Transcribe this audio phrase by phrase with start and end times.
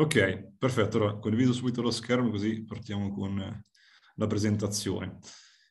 [0.00, 0.96] Ok, perfetto.
[0.98, 3.62] Allora, condivido subito lo schermo così partiamo con
[4.14, 5.18] la presentazione.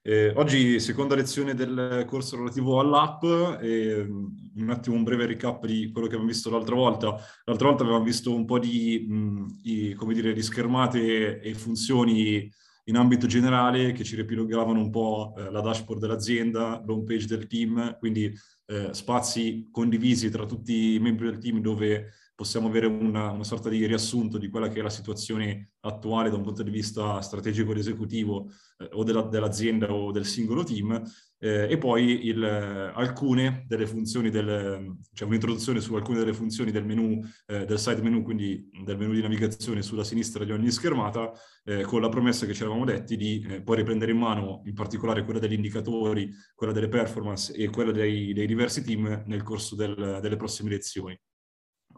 [0.01, 3.23] Eh, oggi seconda lezione del corso relativo all'app
[3.61, 7.15] e un attimo un breve recap di quello che abbiamo visto l'altra volta.
[7.45, 12.51] L'altra volta avevamo visto un po' di, mh, di, come dire, di schermate e funzioni
[12.87, 17.47] in ambito generale che ci riepilogavano un po' eh, la dashboard dell'azienda, l'home page del
[17.47, 18.33] team, quindi
[18.65, 23.67] eh, spazi condivisi tra tutti i membri del team dove possiamo avere una, una, sorta
[23.67, 27.71] di riassunto di quella che è la situazione attuale da un punto di vista strategico
[27.71, 31.01] ed esecutivo eh, o della, dell'azienda o del singolo team
[31.39, 36.85] eh, e poi il, alcune delle funzioni, del, cioè un'introduzione su alcune delle funzioni del
[36.85, 41.31] menu, eh, del side menu, quindi del menu di navigazione sulla sinistra di ogni schermata,
[41.63, 44.75] eh, con la promessa che ci eravamo detti di eh, poi riprendere in mano in
[44.75, 49.75] particolare quella degli indicatori, quella delle performance e quella dei, dei diversi team nel corso
[49.75, 51.19] del, delle prossime lezioni.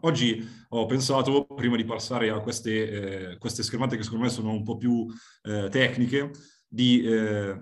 [0.02, 4.50] Oggi ho pensato, prima di passare a queste, eh, queste schermate che secondo me sono
[4.50, 5.06] un po' più
[5.42, 6.30] eh, tecniche,
[6.66, 7.60] di eh,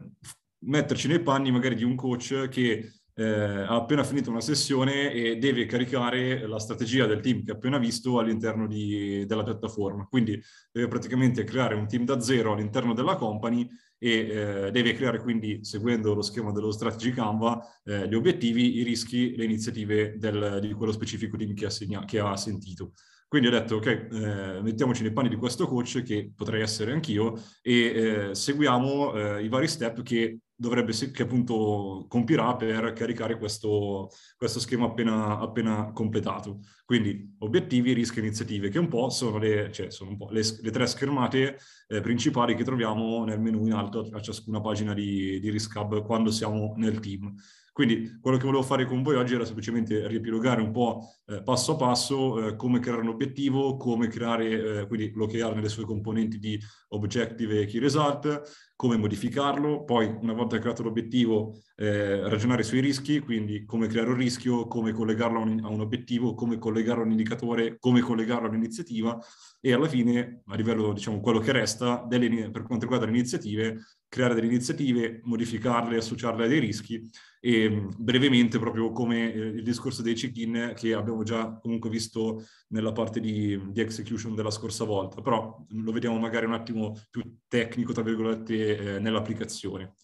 [0.60, 5.36] metterci nei panni magari di un coach che eh, ha appena finito una sessione e
[5.38, 10.06] deve caricare la strategia del team che ha appena visto all'interno di, della piattaforma.
[10.06, 13.68] Quindi deve praticamente creare un team da zero all'interno della company
[13.98, 18.82] e eh, deve creare quindi, seguendo lo schema dello strategy Canva, eh, gli obiettivi, i
[18.82, 22.92] rischi, le iniziative del, di quello specifico team che ha, segna, che ha sentito.
[23.28, 27.34] Quindi ho detto, ok, eh, mettiamoci nei panni di questo coach, che potrei essere anch'io,
[27.60, 34.08] e eh, seguiamo eh, i vari step che dovrebbe, che appunto compirà per caricare questo,
[34.34, 36.60] questo schema appena, appena, completato.
[36.86, 40.86] Quindi obiettivi, rischi e iniziative, che un po' sono le, cioè sono le, le tre
[40.86, 45.76] schermate eh, principali che troviamo nel menu in alto a ciascuna pagina di, di Risk
[45.76, 47.34] Hub quando siamo nel team.
[47.78, 51.74] Quindi quello che volevo fare con voi oggi era semplicemente riepilogare un po' eh, passo
[51.74, 56.40] a passo eh, come creare un obiettivo, come creare eh, quindi l'OKR nelle sue componenti
[56.40, 56.58] di
[56.88, 63.20] objective e key result, come modificarlo, poi una volta creato l'obiettivo eh, ragionare sui rischi,
[63.20, 67.06] quindi come creare un rischio, come collegarlo a un, a un obiettivo, come collegarlo a
[67.06, 69.16] un indicatore, come collegarlo a un'iniziativa
[69.60, 73.84] e alla fine, a livello diciamo quello che resta, delle, per quanto riguarda le iniziative,
[74.08, 77.08] creare delle iniziative, modificarle, associarle a dei rischi
[77.40, 82.44] e mm, brevemente proprio come eh, il discorso dei check-in che abbiamo già comunque visto
[82.68, 87.22] nella parte di, di, execution della scorsa volta, però lo vediamo magari un attimo più
[87.46, 89.94] tecnico, tra virgolette, eh, nell'applicazione.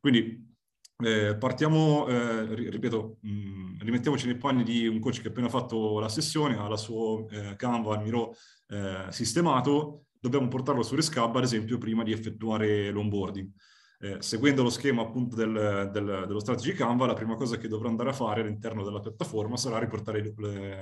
[0.00, 0.48] Quindi
[1.02, 5.48] eh, partiamo, eh, ripeto, mh, mm, rimettiamoci nei panni di un coach che ha appena
[5.48, 8.34] fatto la sessione, ha la sua eh, Canva, il Miro
[9.08, 13.50] sistemato, dobbiamo portarlo su Rescab, ad esempio, prima di effettuare l'onboarding.
[14.02, 17.88] Eh, seguendo lo schema appunto del, del, dello strategy Canva, la prima cosa che dovrà
[17.88, 20.34] andare a fare all'interno della piattaforma sarà riportare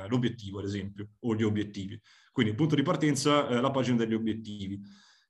[0.08, 2.00] l'obiettivo, ad esempio, o gli obiettivi.
[2.30, 4.80] Quindi, punto di partenza, eh, la pagina degli obiettivi.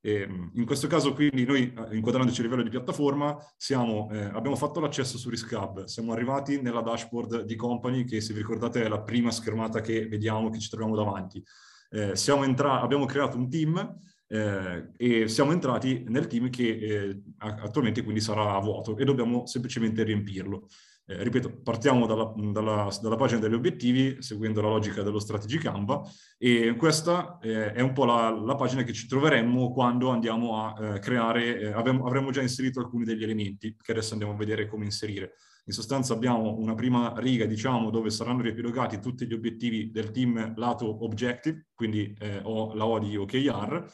[0.01, 4.57] Eh, in questo caso, quindi, noi eh, inquadrandoci a livello di piattaforma, siamo, eh, abbiamo
[4.57, 8.89] fatto l'accesso su Riscab, siamo arrivati nella dashboard di Company, che se vi ricordate è
[8.89, 11.43] la prima schermata che vediamo, che ci troviamo davanti
[11.91, 18.03] eh, entra- abbiamo creato un team eh, e siamo entrati nel team che eh, attualmente
[18.03, 20.69] quindi sarà vuoto e dobbiamo semplicemente riempirlo.
[21.11, 26.03] Eh, ripeto, partiamo dalla, dalla, dalla, pagina degli obiettivi, seguendo la logica dello strategy Canva,
[26.37, 30.97] e questa eh, è un po' la, la, pagina che ci troveremmo quando andiamo a
[30.97, 34.67] eh, creare, eh, avremo, avremo già inserito alcuni degli elementi, che adesso andiamo a vedere
[34.67, 35.37] come inserire.
[35.65, 40.53] In sostanza abbiamo una prima riga, diciamo, dove saranno riepilogati tutti gli obiettivi del team
[40.57, 43.91] lato objective, quindi eh, ho la O di OKR.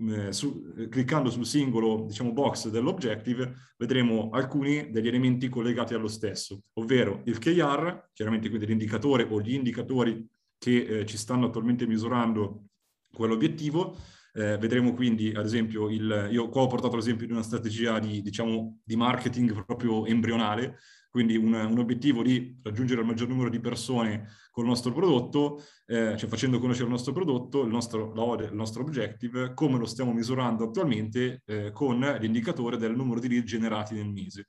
[0.00, 6.08] Eh, eh, su, cliccando sul singolo diciamo, box dell'objective vedremo alcuni degli elementi collegati allo
[6.08, 11.86] stesso, ovvero il KR, chiaramente quindi l'indicatore o gli indicatori che eh, ci stanno attualmente
[11.86, 12.66] misurando
[13.12, 13.96] quell'obiettivo,
[14.34, 18.22] eh, vedremo quindi, ad esempio, il, io qua ho portato l'esempio di una strategia di,
[18.22, 20.78] diciamo, di marketing proprio embrionale,
[21.10, 25.62] quindi un, un, obiettivo di raggiungere il maggior numero di persone con il nostro prodotto,
[25.86, 30.12] eh, cioè facendo conoscere il nostro prodotto, il nostro, il nostro objective, come lo stiamo
[30.12, 34.46] misurando attualmente eh, con l'indicatore del numero di lead generati nel mese.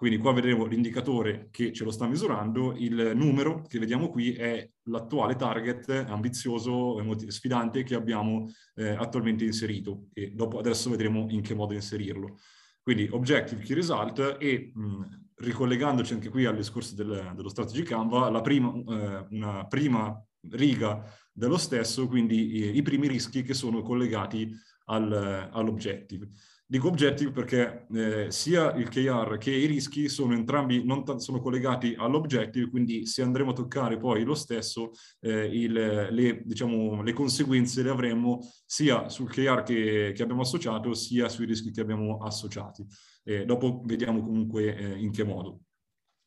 [0.00, 4.66] Quindi qua vedremo l'indicatore che ce lo sta misurando, il numero che vediamo qui è
[4.84, 11.42] l'attuale target ambizioso, e sfidante che abbiamo eh, attualmente inserito e dopo adesso vedremo in
[11.42, 12.38] che modo inserirlo.
[12.82, 18.30] Quindi objective key result e mh, ricollegandoci anche qui al discorso del, dello strategy Canva,
[18.30, 21.02] la prima, eh, una prima riga
[21.32, 24.50] dello stesso, quindi i, i primi rischi che sono collegati
[24.86, 26.30] al, all'objective.
[26.70, 31.40] Dico objective perché eh, sia il KR che i rischi sono entrambi non t- sono
[31.40, 37.12] collegati all'objective, quindi se andremo a toccare poi lo stesso, eh, il, le, diciamo, le,
[37.12, 42.18] conseguenze le avremo sia sul KR che, che, abbiamo associato, sia sui rischi che abbiamo
[42.18, 42.86] associati.
[43.24, 45.62] Eh, dopo vediamo comunque eh, in che modo.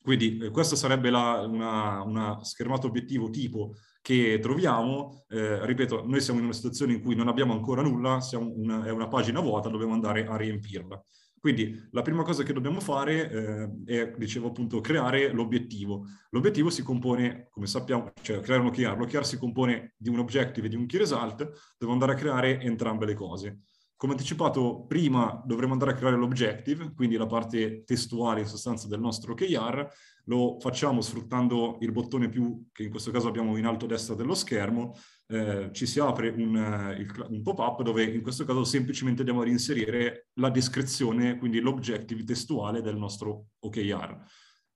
[0.03, 6.19] Quindi eh, questa sarebbe la, una, una schermata obiettivo tipo che troviamo, eh, ripeto, noi
[6.19, 9.69] siamo in una situazione in cui non abbiamo ancora nulla, una, è una pagina vuota,
[9.69, 11.01] dobbiamo andare a riempirla.
[11.39, 16.05] Quindi la prima cosa che dobbiamo fare eh, è, dicevo appunto, creare l'obiettivo.
[16.31, 18.97] L'obiettivo si compone, come sappiamo, cioè creare un OKR.
[18.97, 22.59] L'OKR si compone di un objective e di un key result, devo andare a creare
[22.59, 23.61] entrambe le cose.
[24.03, 28.99] Come anticipato, prima dovremo andare a creare l'objective, quindi la parte testuale in sostanza del
[28.99, 29.87] nostro OKR,
[30.25, 34.13] lo facciamo sfruttando il bottone più, che in questo caso abbiamo in alto a destra
[34.13, 34.93] dello schermo,
[35.27, 39.47] eh, ci si apre un, uh, un pop-up dove in questo caso semplicemente andiamo a
[39.47, 44.21] inserire la descrizione, quindi l'objective testuale del nostro OKR.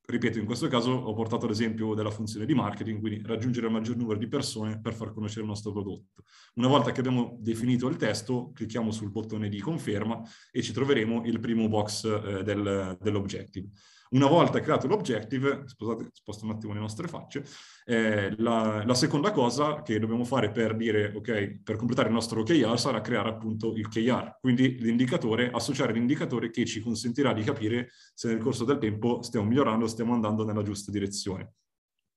[0.09, 3.97] Ripeto, in questo caso ho portato l'esempio della funzione di marketing, quindi raggiungere il maggior
[3.97, 6.23] numero di persone per far conoscere il nostro prodotto.
[6.53, 11.25] Una volta che abbiamo definito il testo, clicchiamo sul bottone di conferma e ci troveremo
[11.25, 13.67] il primo box eh, del, dell'objective.
[14.11, 17.43] Una volta creato l'objective, scusate, sposto un attimo le nostre facce,
[17.85, 22.41] eh, la, la, seconda cosa che dobbiamo fare per dire, ok, per completare il nostro
[22.41, 27.89] OKR sarà creare appunto il KR, quindi l'indicatore, associare l'indicatore che ci consentirà di capire
[28.13, 31.53] se nel corso del tempo stiamo migliorando, stiamo andando nella giusta direzione.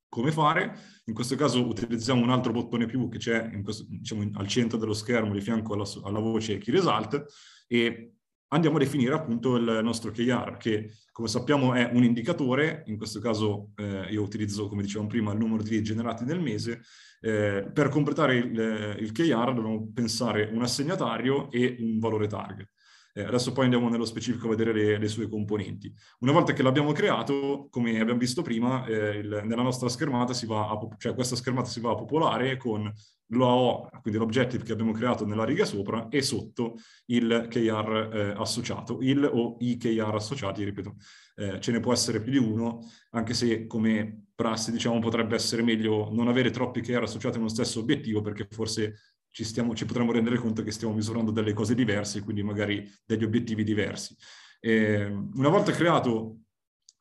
[0.07, 0.77] Come fare?
[1.05, 4.93] In questo caso utilizziamo un altro bottone più che c'è questo, diciamo, al centro dello
[4.93, 7.23] schermo di fianco alla, alla voce Key Result
[7.65, 8.15] e
[8.53, 13.19] andiamo a definire appunto il nostro KR, che come sappiamo è un indicatore, in questo
[13.19, 16.81] caso eh, io utilizzo, come dicevamo prima, il numero di lead generati nel mese.
[17.21, 22.69] Eh, per completare il, il KR dobbiamo pensare un assegnatario e un valore target.
[23.13, 25.93] Eh, adesso poi andiamo nello specifico a vedere le, le, sue componenti.
[26.19, 30.45] Una volta che l'abbiamo creato, come abbiamo visto prima, eh, il, nella nostra schermata si
[30.45, 32.91] va a, cioè questa schermata si va a popolare con
[33.31, 38.99] l'OO, quindi l'objective che abbiamo creato nella riga sopra, e sotto il KR eh, associato,
[39.01, 40.95] il o i KR associati, ripeto,
[41.35, 45.61] eh, ce ne può essere più di uno, anche se come prassi diciamo potrebbe essere
[45.61, 48.95] meglio non avere troppi KR associati uno stesso obiettivo, perché forse
[49.29, 53.23] ci, stiamo, ci potremmo rendere conto che stiamo misurando delle cose diverse, quindi magari degli
[53.23, 54.15] obiettivi diversi.
[54.59, 56.40] Eh, una volta creato,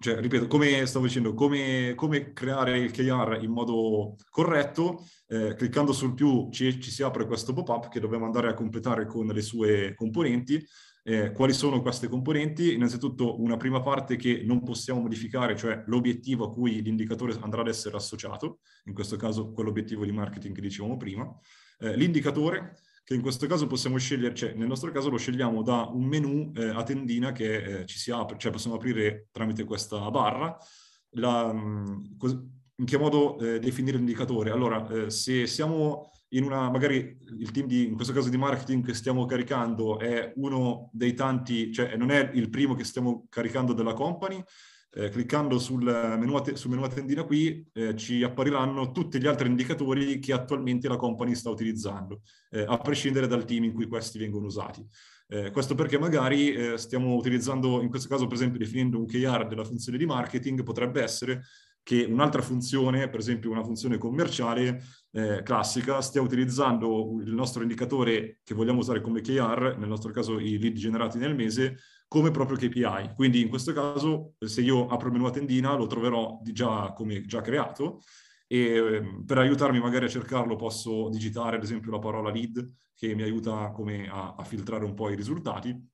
[0.03, 5.93] cioè, ripeto, come stavo dicendo, come, come creare il KR in modo corretto, eh, cliccando
[5.93, 9.43] sul più ci, ci, si apre questo pop-up che dobbiamo andare a completare con le
[9.43, 10.67] sue componenti.
[11.03, 12.73] Eh, quali sono queste componenti?
[12.73, 17.69] Innanzitutto una prima parte che non possiamo modificare, cioè l'obiettivo a cui l'indicatore andrà ad
[17.69, 21.31] essere associato, in questo caso quell'obiettivo di marketing che dicevamo prima
[21.81, 22.77] eh, l'indicatore
[23.11, 26.53] che in questo caso possiamo scegliere, cioè nel nostro caso lo scegliamo da un menu
[26.55, 30.57] eh, a tendina che eh, ci si apre, cioè possiamo aprire tramite questa barra.
[31.15, 32.05] La, mm,
[32.77, 34.53] in che modo eh, definire l'indicatore?
[34.53, 38.87] Allora, eh, se siamo in una, magari il team di, in questo caso di marketing
[38.87, 43.73] che stiamo caricando è uno dei tanti, cioè non è il primo che stiamo caricando
[43.73, 44.41] della company,
[44.93, 49.49] eh, cliccando sul menu, sul menu a tendina qui eh, ci appariranno tutti gli altri
[49.49, 54.19] indicatori che attualmente la company sta utilizzando, eh, a prescindere dal team in cui questi
[54.19, 54.87] vengono usati.
[55.33, 59.47] Eh, questo perché magari eh, stiamo utilizzando, in questo caso per esempio definendo un KR
[59.47, 61.43] della funzione di marketing, potrebbe essere
[61.83, 64.83] che un'altra funzione, per esempio una funzione commerciale
[65.13, 70.39] eh, classica, stia utilizzando il nostro indicatore che vogliamo usare come KR, nel nostro caso
[70.39, 71.77] i lead generati nel mese,
[72.11, 73.13] come proprio KPI.
[73.15, 77.25] Quindi in questo caso, se io apro il menu a tendina, lo troverò già come
[77.25, 78.01] già creato
[78.49, 83.15] e ehm, per aiutarmi magari a cercarlo posso digitare ad esempio la parola lead che
[83.15, 85.89] mi aiuta a, a filtrare un po' i risultati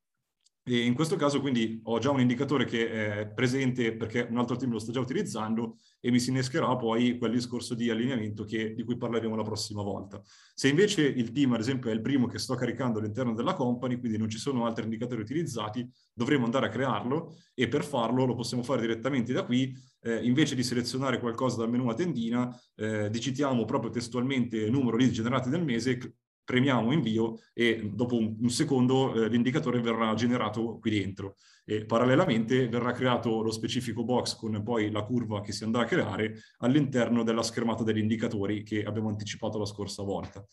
[0.63, 4.57] e in questo caso quindi ho già un indicatore che è presente perché un altro
[4.57, 8.75] team lo sta già utilizzando e mi si innescherà poi quel discorso di allineamento che,
[8.75, 10.23] di cui parleremo la prossima volta.
[10.55, 13.99] Se invece il team, ad esempio, è il primo che sto caricando all'interno della company,
[13.99, 18.37] quindi non ci sono altri indicatori utilizzati, dovremo andare a crearlo e per farlo lo
[18.37, 19.77] possiamo fare direttamente da qui.
[20.01, 25.11] Eh, invece di selezionare qualcosa dal menu a tendina, eh, digitiamo proprio testualmente numero lead
[25.11, 25.99] generati nel mese
[26.47, 31.35] premiamo invio e dopo un, un secondo eh, l'indicatore verrà generato qui dentro.
[31.65, 35.87] E parallelamente verrà creato lo specifico box con poi la curva che si andrà a
[35.87, 40.47] creare all'interno della schermata degli indicatori che abbiamo anticipato la scorsa volta.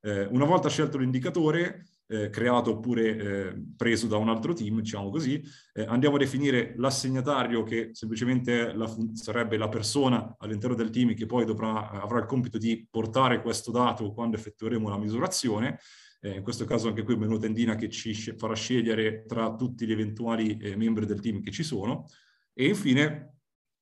[0.00, 5.10] Eh, una volta scelto l'indicatore, eh, creato oppure eh, preso da un altro team, diciamo
[5.10, 5.42] così,
[5.74, 11.26] eh, andiamo a definire l'assegnatario che semplicemente la sarebbe la persona all'interno del team che
[11.26, 15.78] poi dovrà, avrà il compito di portare questo dato quando effettueremo la misurazione.
[16.20, 19.86] Eh, in questo caso anche qui un menu tendina che ci farà scegliere tra tutti
[19.86, 22.06] gli eventuali eh, membri del team che ci sono.
[22.54, 23.37] E infine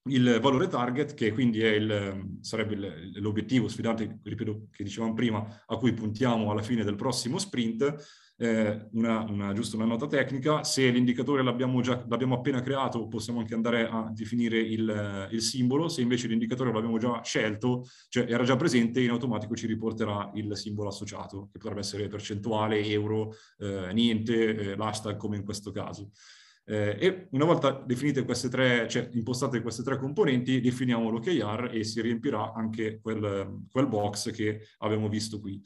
[0.06, 5.92] il valore target, che quindi il, sarebbe l'obiettivo sfidante, ripeto, che dicevamo prima, a cui
[5.92, 11.42] puntiamo alla fine del prossimo sprint, eh, una, una, giusto una nota tecnica, se l'indicatore
[11.42, 16.28] l'abbiamo, già, l'abbiamo appena creato possiamo anche andare a definire il, il, simbolo, se invece
[16.28, 21.48] l'indicatore l'abbiamo già scelto, cioè era già presente, in automatico ci riporterà il simbolo associato,
[21.50, 26.10] che potrebbe essere percentuale, euro, eh, niente, eh, l'hashtag come in questo caso.
[26.68, 31.84] Eh, e una volta definite queste tre, cioè impostate queste tre componenti, definiamo l'OKR e
[31.84, 35.62] si riempirà anche quel, quel box che abbiamo visto qui.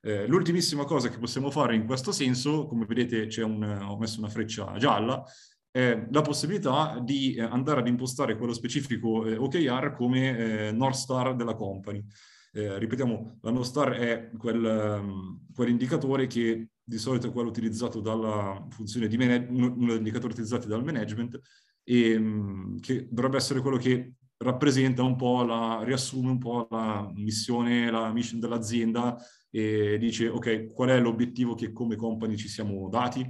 [0.00, 4.28] Eh, l'ultimissima cosa che possiamo fare in questo senso, come vedete un, ho messo una
[4.28, 5.24] freccia gialla,
[5.70, 10.94] è la possibilità di eh, andare ad impostare quello specifico eh, OKR come eh, North
[10.94, 12.04] Star della company.
[12.52, 18.00] Eh, ripetiamo, la North Star è quel, um, quell'indicatore che di solito è quello utilizzato
[18.00, 21.40] dalla funzione di management, uno, degli indicatori utilizzati dal management,
[21.82, 27.10] e um, che dovrebbe essere quello che rappresenta un po' la, riassume un po' la
[27.14, 29.16] missione, la mission dell'azienda
[29.50, 33.28] e dice ok, qual è l'obiettivo che come company ci siamo dati.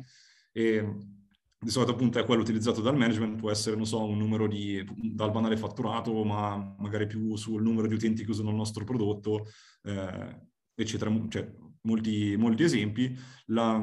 [0.52, 0.96] E
[1.64, 4.84] di solito appunto è quello utilizzato dal management, può essere, non so, un numero di,
[5.14, 9.46] dal banale fatturato, ma magari più sul numero di utenti che usano il nostro prodotto,
[9.82, 10.40] eh,
[10.74, 11.10] eccetera.
[11.28, 13.16] Cioè, molti, molti esempi.
[13.46, 13.80] La,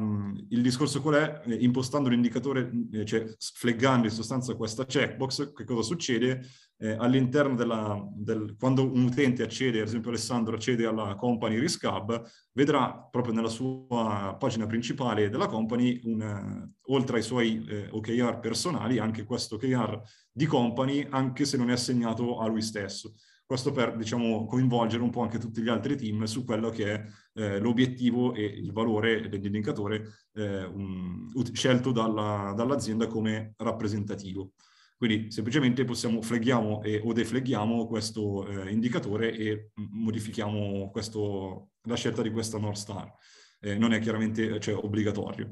[0.49, 1.41] il discorso qual è?
[1.45, 6.41] Eh, impostando l'indicatore, eh, cioè flaggando in sostanza questa checkbox, che cosa succede?
[6.77, 11.83] Eh, all'interno della, del, quando un utente accede, ad esempio Alessandro accede alla company Risk
[11.83, 18.39] Hub, vedrà proprio nella sua pagina principale della company, un, oltre ai suoi eh, OKR
[18.39, 23.13] personali, anche questo OKR di company, anche se non è assegnato a lui stesso.
[23.51, 27.05] Questo per, diciamo, coinvolgere un po' anche tutti gli altri team su quello che è
[27.33, 34.53] eh, l'obiettivo e il valore dell'indicatore eh, um, scelto dalla, dall'azienda come rappresentativo.
[34.95, 42.21] Quindi semplicemente possiamo flagghiamo e, o deflagghiamo questo eh, indicatore e modifichiamo questo, la scelta
[42.21, 43.13] di questa North Star.
[43.59, 45.51] Eh, non è chiaramente cioè, obbligatorio.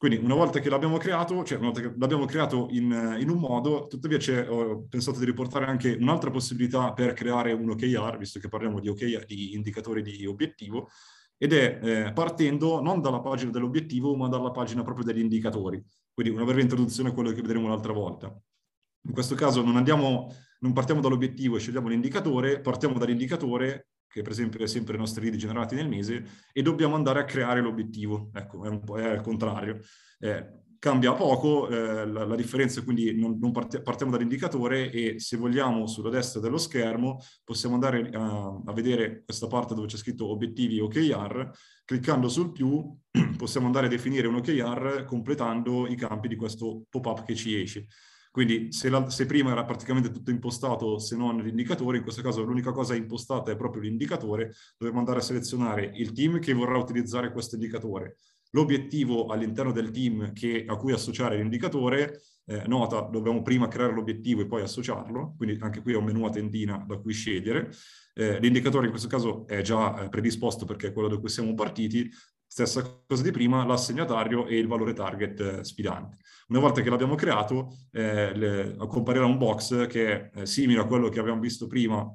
[0.00, 3.38] Quindi una volta che l'abbiamo creato, cioè una volta che l'abbiamo creato in, in un
[3.38, 4.18] modo, tuttavia
[4.50, 8.88] ho pensato di riportare anche un'altra possibilità per creare un OKR, visto che parliamo di
[8.88, 10.88] OKR, di indicatori di obiettivo,
[11.36, 15.84] ed è eh, partendo non dalla pagina dell'obiettivo, ma dalla pagina proprio degli indicatori.
[16.14, 18.34] Quindi una breve introduzione a quello che vedremo l'altra volta.
[19.02, 24.32] In questo caso non, andiamo, non partiamo dall'obiettivo e scegliamo l'indicatore, partiamo dall'indicatore che per
[24.32, 28.30] esempio è sempre i nostri lead generati nel mese, e dobbiamo andare a creare l'obiettivo.
[28.34, 29.80] Ecco, è un po' è al contrario.
[30.18, 35.36] Eh, cambia poco, eh, la, la, differenza quindi non, non part- partiamo dall'indicatore e se
[35.36, 40.30] vogliamo sulla destra dello schermo possiamo andare a, a vedere questa parte dove c'è scritto
[40.30, 41.50] obiettivi OKR,
[41.84, 42.96] cliccando sul più
[43.36, 47.86] possiamo andare a definire un OKR completando i campi di questo pop-up che ci esce.
[48.30, 52.44] Quindi se, la, se, prima era praticamente tutto impostato se non l'indicatore, in questo caso
[52.44, 57.32] l'unica cosa impostata è proprio l'indicatore, dovremo andare a selezionare il team che vorrà utilizzare
[57.32, 58.18] questo indicatore,
[58.50, 64.42] l'obiettivo all'interno del team che, a cui associare l'indicatore, eh, nota, dobbiamo prima creare l'obiettivo
[64.42, 67.70] e poi associarlo, quindi anche qui ho un menu a tendina da cui scegliere.
[68.14, 71.54] Eh, l'indicatore in questo caso è già eh, predisposto perché è quello da cui siamo
[71.54, 72.10] partiti,
[72.50, 76.16] stessa cosa di prima, l'assegnatario e il valore target eh, sfidante.
[76.48, 81.08] Una volta che l'abbiamo creato, eh, le, comparirà un box che è simile a quello
[81.08, 82.12] che abbiamo visto prima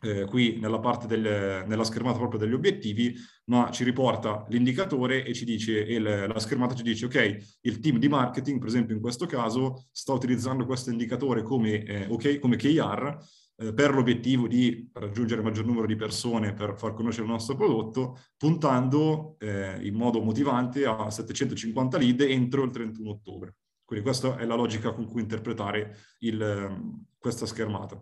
[0.00, 3.14] eh, qui nella parte del, nella schermata proprio degli obiettivi,
[3.46, 7.78] ma ci riporta l'indicatore e ci dice, e le, la schermata ci dice, ok, il
[7.78, 12.38] team di marketing, per esempio in questo caso, sta utilizzando questo indicatore come, eh, okay,
[12.38, 13.18] come KR,
[13.62, 17.54] eh, per l'obiettivo di raggiungere il maggior numero di persone per far conoscere il nostro
[17.54, 23.56] prodotto, puntando eh, in modo motivante a 750 lead entro il 31 ottobre.
[23.84, 27.94] Quindi questa è la logica con cui interpretare il, ehm, questa schermata.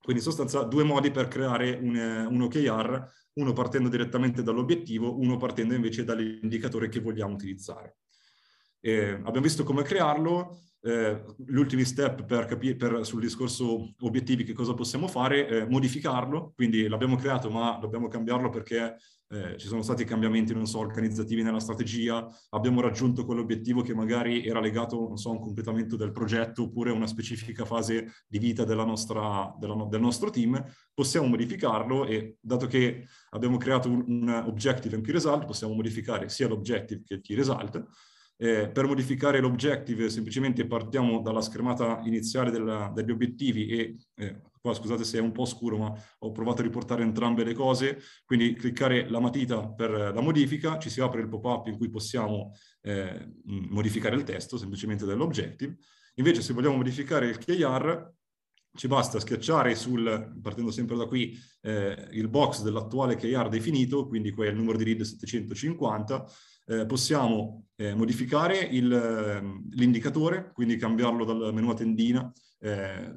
[0.00, 1.96] Quindi in sostanza due modi per creare un,
[2.30, 7.98] un OKR, uno partendo direttamente dall'obiettivo, uno partendo invece dall'indicatore che vogliamo utilizzare.
[8.80, 14.52] Eh, abbiamo visto come crearlo, eh, gli ultimi step per capire sul discorso obiettivi che
[14.52, 18.96] cosa possiamo fare, eh, modificarlo, quindi l'abbiamo creato ma dobbiamo cambiarlo perché
[19.30, 24.46] eh, ci sono stati cambiamenti, non so, organizzativi nella strategia, abbiamo raggiunto quell'obiettivo che magari
[24.46, 28.38] era legato, non so, a un completamento del progetto oppure a una specifica fase di
[28.38, 34.04] vita della nostra, della, del nostro team, possiamo modificarlo e dato che abbiamo creato un,
[34.06, 37.86] un objective e un key result, possiamo modificare sia l'objective che il key result
[38.40, 44.72] eh, per modificare l'objective semplicemente partiamo dalla schermata iniziale della, degli obiettivi e eh, qua
[44.72, 48.54] scusate se è un po' scuro ma ho provato a riportare entrambe le cose, quindi
[48.54, 52.52] cliccare la matita per la modifica, ci si apre il pop-up in cui possiamo
[52.82, 55.76] eh, modificare il testo semplicemente dell'objective.
[56.14, 58.16] Invece se vogliamo modificare il KR
[58.74, 64.30] ci basta schiacciare sul, partendo sempre da qui, eh, il box dell'attuale KR definito, quindi
[64.30, 66.24] qui è il numero di read 750,
[66.68, 73.14] eh, possiamo eh, modificare ehm, l'indicatore, quindi cambiarlo dal menu a tendina, eh,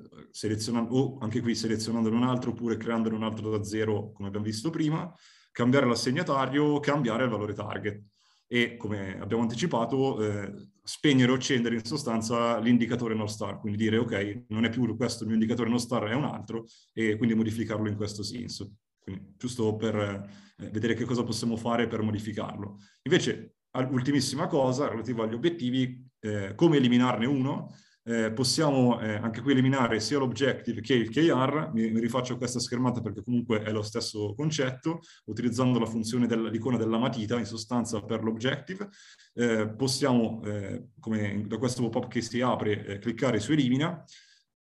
[0.89, 4.69] o anche qui selezionandone un altro oppure creandone un altro da zero come abbiamo visto
[4.69, 5.13] prima,
[5.51, 8.01] cambiare l'assegnatario, cambiare il valore target
[8.47, 13.97] e come abbiamo anticipato eh, spegnere o accendere in sostanza l'indicatore North Star, quindi dire
[13.97, 17.35] ok, non è più questo il mio indicatore North Star, è un altro e quindi
[17.35, 18.73] modificarlo in questo senso.
[19.03, 22.77] Quindi, giusto per eh, vedere che cosa possiamo fare per modificarlo.
[23.03, 23.55] Invece,
[23.89, 29.99] ultimissima cosa, relativa agli obiettivi, eh, come eliminarne uno, eh, possiamo eh, anche qui eliminare
[29.99, 34.33] sia l'objective che il KR, mi, mi, rifaccio questa schermata perché comunque è lo stesso
[34.33, 38.89] concetto, utilizzando la funzione dell'icona della matita in sostanza per l'objective,
[39.33, 44.03] eh, possiamo, eh, come da questo pop-up che si apre, eh, cliccare su elimina,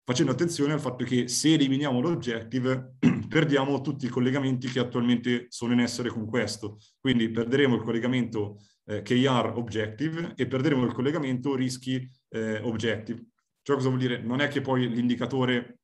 [0.04, 2.96] facendo attenzione al fatto che se eliminiamo l'objective
[3.30, 6.80] perdiamo tutti i collegamenti che attualmente sono in essere con questo.
[7.00, 13.28] Quindi perderemo il collegamento eh, KR objective e perderemo il collegamento rischi eh, objective.
[13.62, 14.22] Cioè cosa vuol dire?
[14.22, 15.80] Non è che poi l'indicatore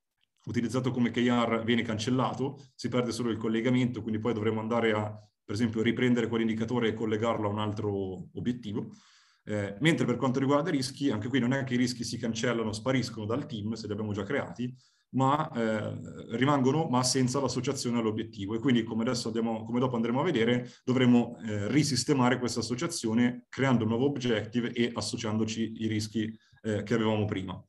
[0.45, 5.03] utilizzato come KR viene cancellato, si perde solo il collegamento, quindi poi dovremo andare a,
[5.43, 8.89] per esempio, riprendere quell'indicatore e collegarlo a un altro obiettivo.
[9.47, 12.17] Eh, mentre per quanto riguarda i rischi, anche qui non è che i rischi si
[12.17, 14.75] cancellano, spariscono dal team se li abbiamo già creati,
[15.15, 20.23] ma eh, rimangono ma senza l'associazione all'obiettivo e quindi come, abbiamo, come dopo andremo a
[20.23, 26.83] vedere dovremo eh, risistemare questa associazione creando un nuovo objective e associandoci i rischi eh,
[26.83, 27.61] che avevamo prima.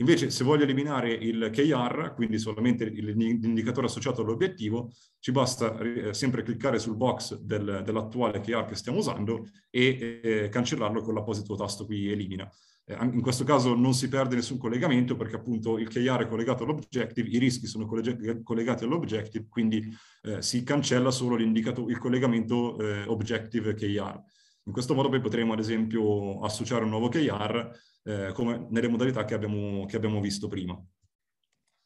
[0.00, 6.42] Invece, se voglio eliminare il KR, quindi solamente l'indicatore associato all'obiettivo, ci basta eh, sempre
[6.42, 11.84] cliccare sul box del, dell'attuale KR che stiamo usando e eh, cancellarlo con l'apposito tasto
[11.84, 12.50] qui elimina.
[12.86, 16.64] Eh, in questo caso non si perde nessun collegamento perché appunto il KR è collegato
[16.64, 19.86] all'objective, i rischi sono collegati all'objective, quindi
[20.22, 24.18] eh, si cancella solo il collegamento eh, objective KR.
[24.64, 27.70] In questo modo poi potremo ad esempio associare un nuovo KR
[28.04, 30.78] eh, come nelle modalità che abbiamo, che abbiamo, visto prima.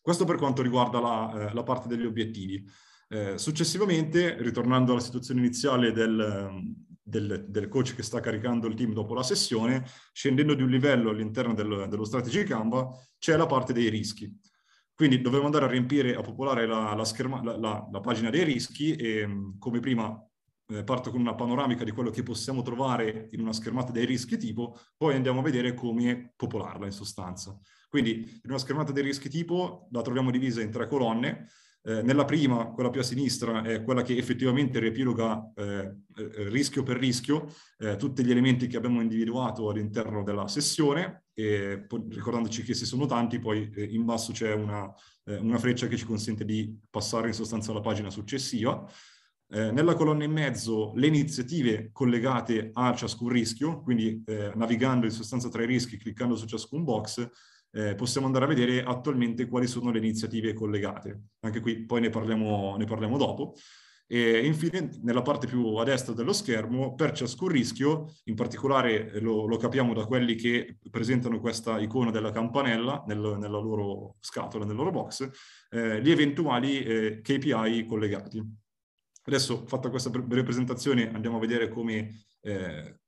[0.00, 2.64] Questo per quanto riguarda la, eh, la parte degli obiettivi.
[3.08, 8.92] Eh, successivamente, ritornando alla situazione iniziale del, del, del, coach che sta caricando il team
[8.92, 13.72] dopo la sessione, scendendo di un livello all'interno del, dello strategy Canva, c'è la parte
[13.72, 14.32] dei rischi.
[14.94, 18.94] Quindi dovevo andare a riempire, a popolare la, la, scherma, la, la pagina dei rischi
[18.94, 20.16] e come prima
[20.74, 24.36] eh, parto con una panoramica di quello che possiamo trovare in una schermata dei rischi
[24.36, 27.58] tipo, poi andiamo a vedere come popolarla in sostanza.
[27.88, 31.46] Quindi in una schermata dei rischi tipo la troviamo divisa in tre colonne.
[31.86, 36.82] Eh, nella prima, quella più a sinistra, è quella che effettivamente riepiloga eh, eh rischio
[36.82, 37.46] per rischio
[37.78, 43.06] eh, tutti gli elementi che abbiamo individuato all'interno della sessione, e, ricordandoci che se sono
[43.06, 44.90] tanti, poi eh, in basso c'è una,
[45.24, 48.84] una freccia che ci consente di passare in sostanza alla pagina successiva.
[49.54, 55.12] Eh, nella colonna in mezzo le iniziative collegate a ciascun rischio, quindi eh, navigando in
[55.12, 57.30] sostanza tra i rischi, cliccando su ciascun box,
[57.70, 61.26] eh, possiamo andare a vedere attualmente quali sono le iniziative collegate.
[61.42, 63.54] Anche qui poi ne parliamo, ne parliamo dopo.
[64.08, 69.46] E infine, nella parte più a destra dello schermo, per ciascun rischio, in particolare lo,
[69.46, 74.74] lo capiamo da quelli che presentano questa icona della campanella nel, nella loro scatola, nel
[74.74, 75.30] loro box,
[75.70, 78.62] eh, gli eventuali eh, KPI collegati.
[79.26, 82.98] Adesso, fatta questa breve presentazione, andiamo a vedere come eh,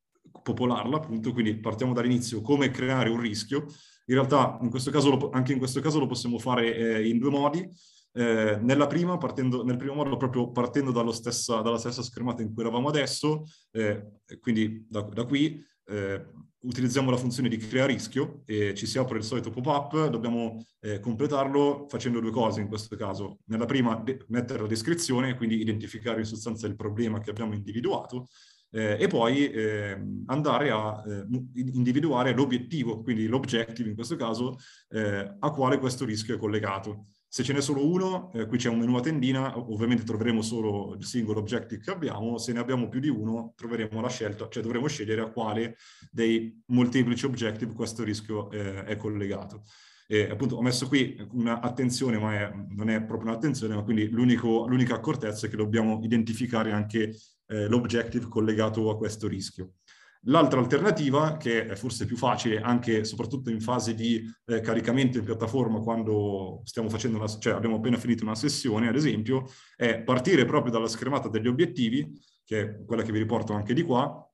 [0.43, 3.67] popolarla, appunto, quindi partiamo dall'inizio, come creare un rischio.
[4.07, 7.31] In realtà, in caso lo, anche in questo caso lo possiamo fare eh, in due
[7.31, 7.69] modi.
[8.13, 12.63] Eh, nella prima, partendo, nel primo modo, proprio partendo stessa, dalla stessa schermata in cui
[12.63, 16.25] eravamo adesso, eh, quindi da, da qui, eh,
[16.67, 21.01] utilizziamo la funzione di crea rischio e ci si apre il solito pop-up, dobbiamo eh,
[21.01, 23.39] completarlo facendo due cose in questo caso.
[23.47, 28.29] Nella prima mettere la descrizione, quindi identificare in sostanza il problema che abbiamo individuato
[28.71, 31.25] eh, e poi eh, andare a eh,
[31.55, 34.57] individuare l'obiettivo, quindi l'objective in questo caso,
[34.89, 37.07] eh, a quale questo rischio è collegato.
[37.37, 40.95] Se ce n'è solo uno, eh, qui c'è un menu a tendina, ovviamente troveremo solo
[40.95, 44.63] il singolo objective che abbiamo, se ne abbiamo più di uno troveremo la scelta, cioè
[44.63, 45.77] dovremo scegliere a quale
[46.11, 49.65] dei molteplici objective questo rischio eh, è collegato.
[50.07, 54.95] E appunto ho messo qui un'attenzione, ma è, non è proprio un'attenzione, ma quindi l'unica
[54.95, 57.15] accortezza è che dobbiamo identificare anche
[57.49, 59.73] eh, l'objective collegato a questo rischio.
[60.23, 65.25] L'altra alternativa, che è forse più facile anche soprattutto in fase di eh, caricamento in
[65.25, 70.45] piattaforma quando stiamo facendo una, cioè abbiamo appena finito una sessione, ad esempio, è partire
[70.45, 72.13] proprio dalla schermata degli obiettivi,
[72.45, 74.27] che è quella che vi riporto anche di qua,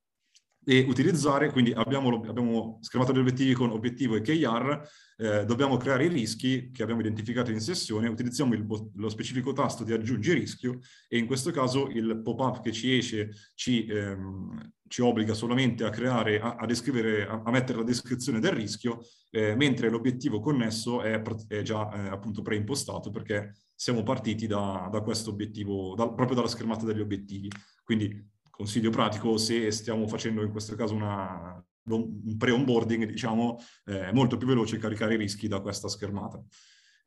[0.65, 4.81] e utilizzare, quindi abbiamo, abbiamo schermato gli obiettivi con obiettivo e KR,
[5.17, 9.83] eh, dobbiamo creare i rischi che abbiamo identificato in sessione, utilizziamo il, lo specifico tasto
[9.83, 15.01] di aggiungi rischio e in questo caso il pop-up che ci esce ci, ehm, ci
[15.01, 18.99] obbliga solamente a creare, a, a descrivere, a, a, mettere la descrizione del rischio,
[19.31, 25.01] eh, mentre l'obiettivo connesso è, è già eh, appunto preimpostato perché siamo partiti da, da
[25.01, 27.49] questo obiettivo, da, proprio dalla schermata degli obiettivi.
[27.83, 34.37] Quindi consiglio pratico, se stiamo facendo in questo caso una, un pre-onboarding, diciamo, è molto
[34.37, 36.39] più veloce caricare i rischi da questa schermata.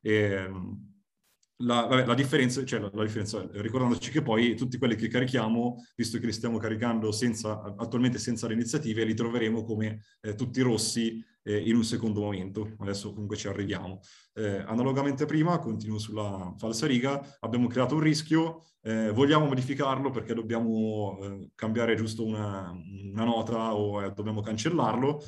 [0.01, 0.96] E, ehm,
[1.59, 5.77] la, vabbè, la, differenza, cioè la, la, differenza, ricordandoci che poi tutti quelli che carichiamo,
[5.95, 10.61] visto che li stiamo caricando senza, attualmente senza le iniziative, li troveremo come eh, tutti
[10.61, 12.75] rossi eh, in un secondo momento.
[12.79, 14.01] Adesso comunque ci arriviamo.
[14.35, 20.35] Eh, analogamente prima, continuo sulla falsa riga, abbiamo creato un rischio, eh, vogliamo modificarlo perché
[20.35, 22.71] dobbiamo eh, cambiare giusto una,
[23.13, 25.23] una nota o eh, dobbiamo cancellarlo.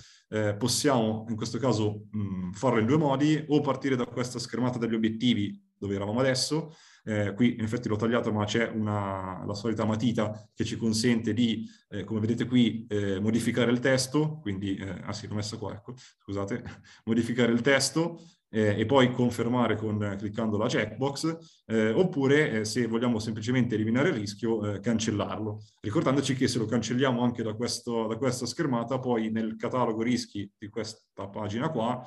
[0.58, 4.94] Possiamo in questo caso mh, farlo in due modi, o partire da questa schermata degli
[4.94, 6.74] obiettivi dove eravamo adesso,
[7.08, 11.32] eh, qui in effetti l'ho tagliato ma c'è una, la solita matita che ci consente
[11.32, 15.56] di, eh, come vedete qui, eh, modificare il testo, quindi, eh, ah sì, l'ho messa
[15.56, 16.62] qua, ecco, scusate,
[17.06, 23.18] modificare il testo eh, e poi confermare con, cliccando la checkbox, eh, oppure se vogliamo
[23.18, 25.62] semplicemente eliminare il rischio, cancellarlo.
[25.80, 30.50] Ricordandoci che se lo cancelliamo anche da, questo, da, questa schermata, poi nel catalogo rischi
[30.58, 32.02] di questa pagina qua,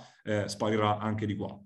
[0.45, 1.59] sparirà anche di qua.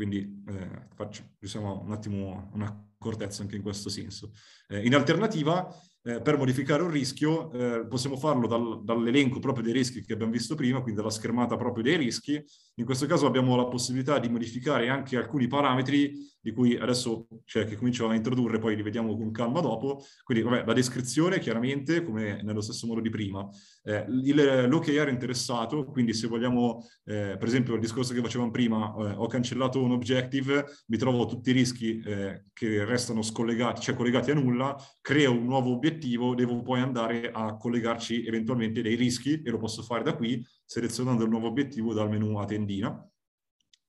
[0.00, 4.32] Quindi eh, faccio, diciamo, un attimo un'accortezza anche in questo senso.
[4.66, 5.70] Eh, in alternativa,
[6.02, 10.32] eh, per modificare un rischio eh, possiamo farlo dal, dall'elenco proprio dei rischi che abbiamo
[10.32, 12.42] visto prima, quindi dalla schermata proprio dei rischi.
[12.76, 17.66] In questo caso abbiamo la possibilità di modificare anche alcuni parametri di cui adesso cioè,
[17.66, 20.02] che comincio a introdurre, poi li vediamo con calma dopo.
[20.24, 23.46] Quindi vabbè, la descrizione chiaramente, come nello stesso modo di prima.
[23.82, 28.94] Eh, il, l'OKR interessato, quindi se vogliamo, eh, per esempio il discorso che facevamo prima,
[28.98, 33.94] eh, ho cancellato un objective, mi trovo tutti i rischi eh, che restano scollegati, cioè
[33.94, 38.94] collegati a nulla, creo un nuovo obiettivo obiettivo devo poi andare a collegarci eventualmente dei
[38.94, 43.10] rischi e lo posso fare da qui selezionando il nuovo obiettivo dal menu a tendina.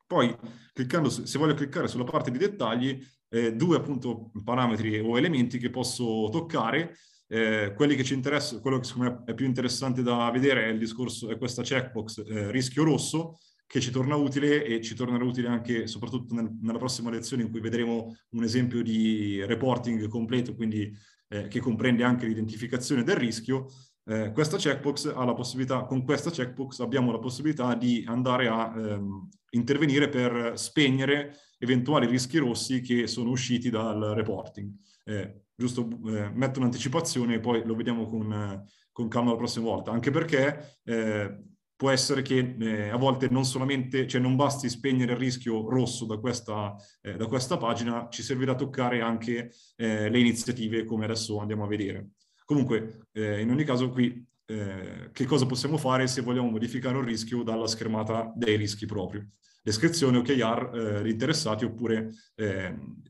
[0.07, 0.35] Poi,
[0.73, 5.69] cliccando, se voglio cliccare sulla parte di dettagli, eh, due appunto parametri o elementi che
[5.69, 6.97] posso toccare.
[7.27, 10.67] Eh, quelli che ci interessano, quello che secondo me è più interessante da vedere è
[10.67, 15.23] il discorso, è questa checkbox eh, rischio rosso, che ci torna utile e ci tornerà
[15.23, 20.53] utile anche soprattutto nel, nella prossima lezione in cui vedremo un esempio di reporting completo,
[20.55, 20.93] quindi
[21.31, 23.67] eh, che comprende anche l'identificazione del rischio,
[24.05, 28.73] eh, questa checkbox ha la possibilità, con questa checkbox abbiamo la possibilità di andare a
[28.75, 34.73] ehm, intervenire per spegnere eventuali rischi rossi che sono usciti dal reporting.
[35.05, 39.91] Eh, giusto, eh, metto un'anticipazione e poi lo vediamo con, con calma la prossima volta,
[39.91, 41.43] anche perché eh,
[41.81, 46.05] può essere che eh, a volte non solamente, cioè non basti spegnere il rischio rosso
[46.05, 51.39] da questa, eh, da questa pagina, ci servirà toccare anche eh, le iniziative come adesso
[51.39, 52.09] andiamo a vedere.
[52.45, 57.03] Comunque, eh, in ogni caso qui, eh, che cosa possiamo fare se vogliamo modificare un
[57.03, 59.27] rischio dalla schermata dei rischi proprio?
[59.63, 62.11] Descrizione OKR eh, interessati oppure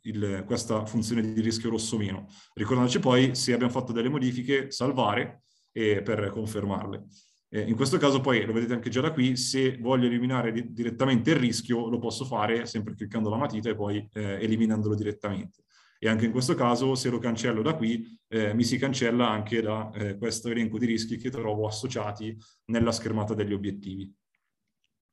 [0.03, 2.27] il, questa funzione di rischio rosso meno.
[2.53, 7.07] Ricordandoci poi se abbiamo fatto delle modifiche, salvare per confermarle.
[7.53, 10.71] Eh, in questo caso poi, lo vedete anche già da qui, se voglio eliminare di-
[10.71, 15.63] direttamente il rischio lo posso fare sempre cliccando la matita e poi eh, eliminandolo direttamente.
[15.99, 19.61] E anche in questo caso, se lo cancello da qui, eh, mi si cancella anche
[19.61, 22.35] da eh, questo elenco di rischi che trovo associati
[22.67, 24.11] nella schermata degli obiettivi.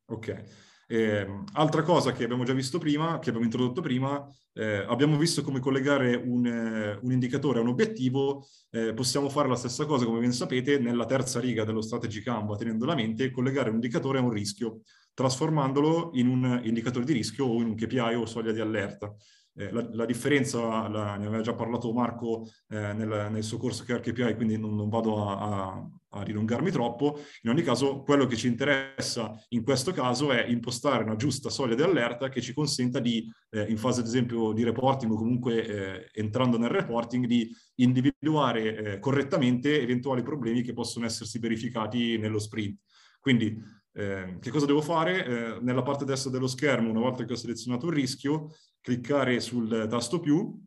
[0.07, 0.68] Ok.
[0.91, 5.43] Eh, altra cosa che abbiamo già visto prima, che abbiamo introdotto prima, eh, abbiamo visto
[5.43, 10.07] come collegare un, eh, un indicatore a un obiettivo, eh, possiamo fare la stessa cosa,
[10.07, 14.19] come ben sapete, nella terza riga dello strategy Canva, tenendo a mente, collegare un indicatore
[14.19, 14.81] a un rischio,
[15.13, 19.15] trasformandolo in un indicatore di rischio o in un KPI o soglia di allerta.
[19.59, 23.83] Eh, la, la, differenza, la, ne aveva già parlato Marco eh, nel, nel, suo corso
[23.83, 27.19] che KPI, quindi non, non vado a, a, a, dilungarmi troppo.
[27.43, 31.75] In ogni caso, quello che ci interessa in questo caso è impostare una giusta soglia
[31.75, 35.67] di allerta che ci consenta di, eh, in fase ad esempio di reporting o comunque
[35.67, 42.39] eh, entrando nel reporting, di individuare eh, correttamente eventuali problemi che possono essersi verificati nello
[42.39, 42.79] sprint.
[43.19, 43.61] Quindi
[43.93, 45.27] eh, che cosa devo fare?
[45.27, 48.53] Eh, nella parte destra dello schermo, una volta che ho selezionato il rischio,
[48.89, 50.59] cliccare sul tasto più,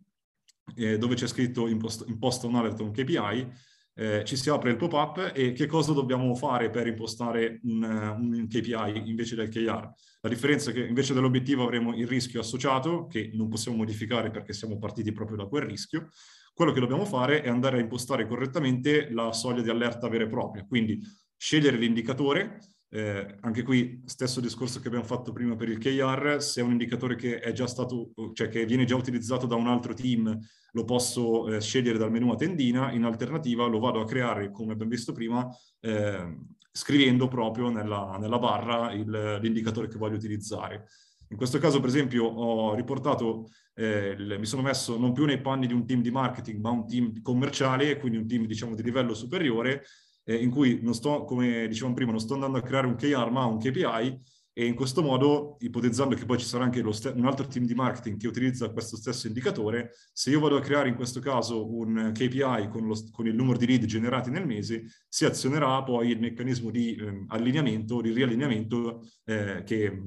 [0.75, 3.51] eh, dove c'è scritto impost- imposta un alert un KPI,
[3.95, 8.47] eh, ci si apre il pop-up e che cosa dobbiamo fare per impostare un, un,
[8.47, 9.91] KPI invece del KR.
[10.21, 14.53] La differenza è che invece dell'obiettivo avremo il rischio associato, che non possiamo modificare perché
[14.53, 16.09] siamo partiti proprio da quel rischio.
[16.53, 20.27] Quello che dobbiamo fare è andare a impostare correttamente la soglia di allerta vera e
[20.27, 21.01] propria, quindi
[21.35, 22.59] scegliere l'indicatore,
[22.93, 26.71] eh, anche qui stesso discorso che abbiamo fatto prima per il KR, se è un
[26.71, 30.37] indicatore che è già stato, cioè che viene già utilizzato da un altro team,
[30.73, 34.73] lo posso eh, scegliere dal menu a tendina, in alternativa lo vado a creare, come
[34.73, 35.47] abbiamo visto prima,
[35.79, 36.37] eh,
[36.69, 40.87] scrivendo proprio nella, nella barra il, l'indicatore che voglio utilizzare.
[41.29, 45.39] In questo caso, per esempio, ho riportato, eh, il, mi sono messo non più nei
[45.39, 48.83] panni di un team di marketing, ma un team commerciale, quindi un team, diciamo, di
[48.83, 49.83] livello superiore,
[50.31, 53.29] eh, in cui non sto, come dicevamo prima, non sto andando a creare un KR
[53.31, 54.21] ma un KPI
[54.53, 57.73] e in questo modo, ipotizzando che poi ci sarà anche st- un altro team di
[57.73, 62.11] marketing che utilizza questo stesso indicatore, se io vado a creare in questo caso un
[62.13, 66.19] KPI con, lo, con il numero di lead generati nel mese, si azionerà poi il
[66.19, 70.01] meccanismo di eh, allineamento, di riallineamento eh, che,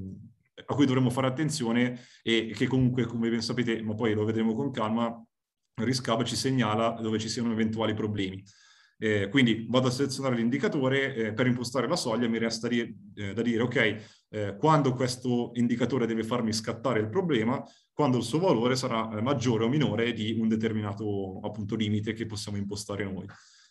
[0.63, 4.53] a cui dovremo fare attenzione e che comunque, come ben sapete, ma poi lo vedremo
[4.53, 5.25] con calma,
[5.77, 8.41] Riscab ci segnala dove ci siano eventuali problemi.
[8.97, 12.79] Eh, quindi vado a selezionare l'indicatore, eh, per impostare la soglia mi resta di,
[13.15, 18.23] eh, da dire ok, eh, quando questo indicatore deve farmi scattare il problema, quando il
[18.23, 23.03] suo valore sarà eh, maggiore o minore di un determinato appunto limite che possiamo impostare
[23.03, 23.25] noi.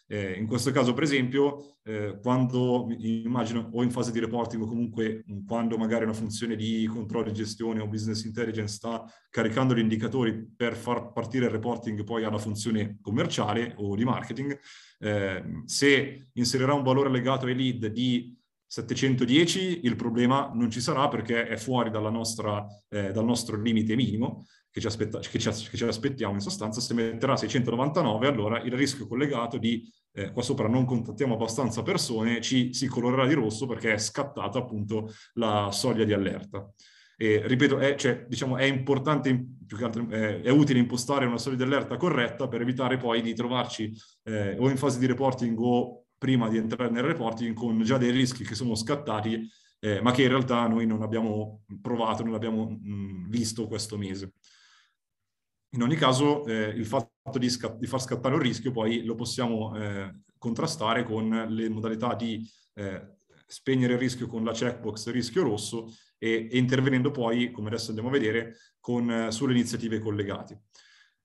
[0.07, 4.67] Eh, in questo caso, per esempio, eh, quando immagino o in fase di reporting o
[4.67, 9.79] comunque quando magari una funzione di controllo e gestione o business intelligence sta caricando gli
[9.79, 14.59] indicatori per far partire il reporting poi alla funzione commerciale o di marketing,
[14.99, 18.37] eh, se inserirà un valore legato ai lead di
[18.67, 24.45] 710, il problema non ci sarà perché è fuori nostra, eh, dal nostro limite minimo
[24.75, 26.81] che ci, aspetta, che, ci, che ci, aspettiamo in sostanza.
[26.81, 32.41] Se metterà 699, allora il rischio collegato di eh, qua sopra non contattiamo abbastanza persone
[32.41, 36.69] ci si colorerà di rosso perché è scattata appunto la soglia di allerta.
[37.17, 41.39] E, ripeto, è, cioè, diciamo, è importante, più che altro, è, è, utile impostare una
[41.39, 43.93] soglia di allerta corretta per evitare poi di trovarci
[44.25, 48.11] eh, o in fase di reporting o prima di entrare nel reporting con già dei
[48.11, 52.71] rischi che sono scattati, eh, ma che in realtà noi non abbiamo provato, non abbiamo
[52.71, 54.33] mh, visto questo mese.
[55.75, 59.17] In ogni caso, eh, il fatto di, scat- di, far scattare un rischio poi lo
[59.17, 65.43] possiamo eh, contrastare con le modalità di eh, spegnere il rischio con la checkbox rischio
[65.43, 70.63] rosso e, e intervenendo poi, come adesso andiamo a vedere, con, eh, sulle iniziative collegate.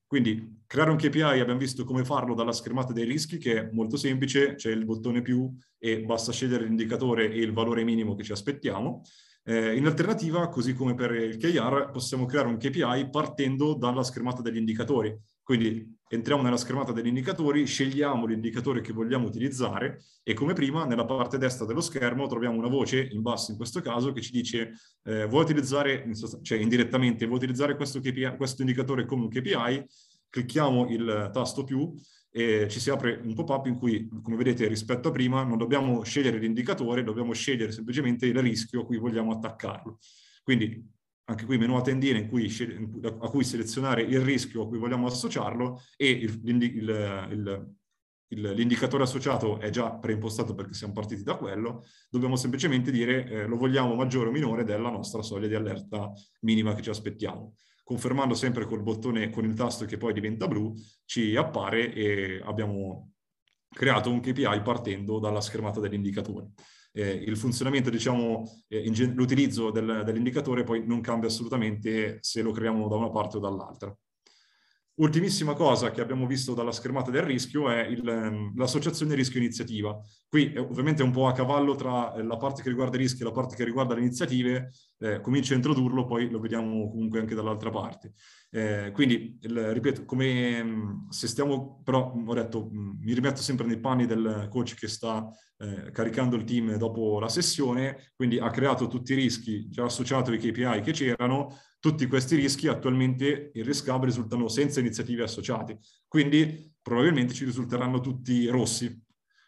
[0.04, 3.96] Quindi creare un KPI abbiamo visto come farlo dalla schermata dei rischi, che è molto
[3.96, 8.32] semplice, c'è il bottone più e basta scegliere l'indicatore e il valore minimo che ci
[8.32, 9.02] aspettiamo.
[9.42, 14.42] Eh, in alternativa, così come per il KR, possiamo creare un KPI partendo dalla schermata
[14.42, 15.16] degli indicatori.
[15.42, 21.04] Quindi entriamo nella schermata degli indicatori, scegliamo l'indicatore che vogliamo utilizzare e come prima nella
[21.04, 24.72] parte destra dello schermo troviamo una voce, in basso in questo caso, che ci dice
[25.04, 26.08] eh, vuoi utilizzare,
[26.42, 29.86] cioè indirettamente, vuoi utilizzare questo, KPI, questo indicatore come un KPI,
[30.28, 31.92] clicchiamo il tasto più
[32.32, 36.02] e ci si apre un pop-up in cui, come vedete, rispetto a prima, non dobbiamo
[36.04, 39.98] scegliere l'indicatore, dobbiamo scegliere semplicemente il rischio a cui vogliamo attaccarlo.
[40.42, 42.48] Quindi anche qui menu a tendine in cui,
[43.02, 46.28] a cui selezionare il rischio a cui vogliamo associarlo e
[48.28, 53.56] l'indicatore associato è già preimpostato perché siamo partiti da quello, dobbiamo semplicemente dire eh, lo
[53.56, 57.54] vogliamo maggiore o minore della nostra soglia di allerta minima che ci aspettiamo
[57.90, 60.72] confermando sempre col bottone, con il tasto che poi diventa blu,
[61.04, 63.14] ci appare e abbiamo
[63.68, 66.50] creato un KPI partendo dalla schermata dell'indicatore.
[66.92, 72.86] Eh, il funzionamento, diciamo, eh, l'utilizzo del, dell'indicatore poi non cambia assolutamente se lo creiamo
[72.86, 73.92] da una parte o dall'altra.
[74.94, 79.98] Ultimissima cosa che abbiamo visto dalla schermata del rischio è il, ehm, l'associazione rischio-iniziativa.
[80.28, 83.22] Qui ovviamente è un po' a cavallo tra eh, la parte che riguarda i rischi
[83.22, 87.18] e la parte che riguarda le iniziative, eh, comincio a introdurlo, poi lo vediamo comunque
[87.18, 88.12] anche dall'altra parte.
[88.50, 93.80] Eh, quindi, il, ripeto, come mm, se stiamo, però ho detto, mi rimetto sempre nei
[93.80, 98.86] panni del coach che sta eh, caricando il team dopo la sessione, quindi ha creato
[98.86, 103.90] tutti i rischi già associati ai KPI che c'erano, Tutti questi rischi attualmente in Risk
[104.02, 109.02] risultano senza iniziative associate, quindi probabilmente ci risulteranno tutti rossi,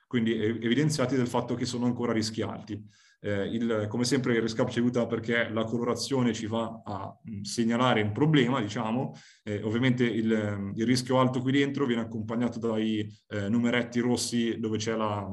[0.06, 2.82] quindi evidenziati del fatto che sono ancora rischi alti.
[3.20, 7.42] Eh, il, come sempre il Risk ci aiuta perché la colorazione ci va a mh,
[7.42, 9.14] segnalare un problema, diciamo,
[9.44, 14.78] eh, ovviamente il, il, rischio alto qui dentro viene accompagnato dai eh, numeretti rossi dove
[14.78, 15.24] c'è la,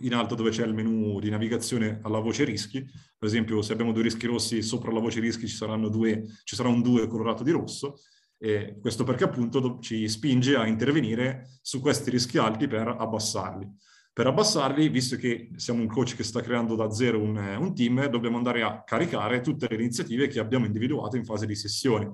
[0.00, 2.82] in alto dove c'è il menu di navigazione alla voce rischi.
[2.82, 5.58] Per esempio, se abbiamo due rischi rossi, sopra la voce rischi ci,
[5.90, 8.00] due, ci sarà un 2 colorato di rosso.
[8.38, 13.70] E questo perché appunto ci spinge a intervenire su questi rischi alti per abbassarli.
[14.12, 18.04] Per abbassarli, visto che siamo un coach che sta creando da zero un, un team,
[18.08, 22.12] dobbiamo andare a caricare tutte le iniziative che abbiamo individuato in fase di sessione.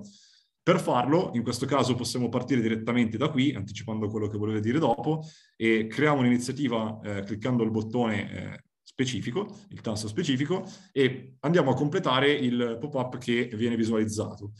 [0.69, 4.77] Per farlo, in questo caso possiamo partire direttamente da qui, anticipando quello che volete dire
[4.77, 5.23] dopo,
[5.55, 11.73] e creiamo un'iniziativa eh, cliccando il bottone eh, specifico, il tasto specifico, e andiamo a
[11.73, 14.51] completare il pop-up che viene visualizzato.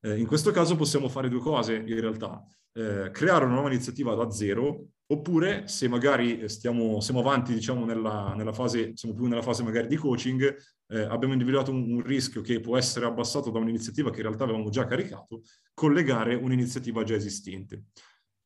[0.00, 2.42] Eh, in questo caso possiamo fare due cose in realtà.
[2.72, 8.34] Eh, creare una nuova iniziativa da zero, oppure se magari stiamo, siamo avanti, diciamo, nella,
[8.36, 10.56] nella, fase, siamo più nella fase magari di coaching,
[10.88, 14.44] eh, abbiamo individuato un, un, rischio che può essere abbassato da un'iniziativa che in realtà
[14.44, 15.42] avevamo già caricato,
[15.74, 17.84] collegare un'iniziativa già esistente.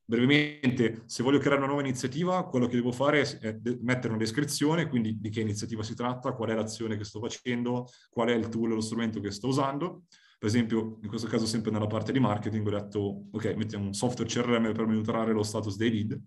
[0.05, 4.89] Brevemente, se voglio creare una nuova iniziativa, quello che devo fare è mettere una descrizione,
[4.89, 8.49] quindi di che iniziativa si tratta, qual è l'azione che sto facendo, qual è il
[8.49, 10.05] tool, lo strumento che sto usando.
[10.43, 13.95] Per esempio, in questo caso sempre nella parte di marketing ho detto, ok, mettiamo un
[13.95, 16.21] software CRM per monitorare lo status dei lead.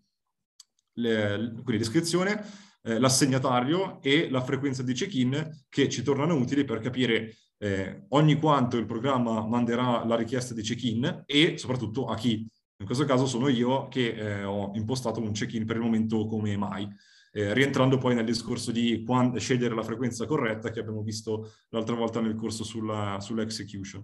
[0.94, 2.42] Le, quindi descrizione,
[2.84, 8.40] eh, l'assegnatario e la frequenza di check-in che ci tornano utili per capire eh, ogni
[8.40, 12.48] quanto il programma manderà la richiesta di check-in e soprattutto a chi.
[12.78, 16.56] In questo caso sono io che eh, ho impostato un check-in per il momento come
[16.56, 16.88] mai,
[17.36, 21.94] eh, rientrando poi nel discorso di quando, scegliere la frequenza corretta che abbiamo visto l'altra
[21.94, 24.02] volta nel corso sulla, sull'execution.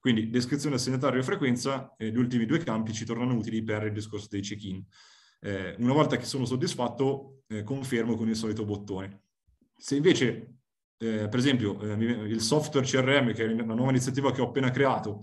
[0.00, 3.92] Quindi descrizione assegnatario e frequenza, eh, gli ultimi due campi ci tornano utili per il
[3.92, 4.84] discorso dei check-in.
[5.38, 9.26] Eh, una volta che sono soddisfatto, eh, confermo con il solito bottone.
[9.76, 10.56] Se invece,
[10.98, 15.22] eh, per esempio, il software CRM, che è una nuova iniziativa che ho appena creato,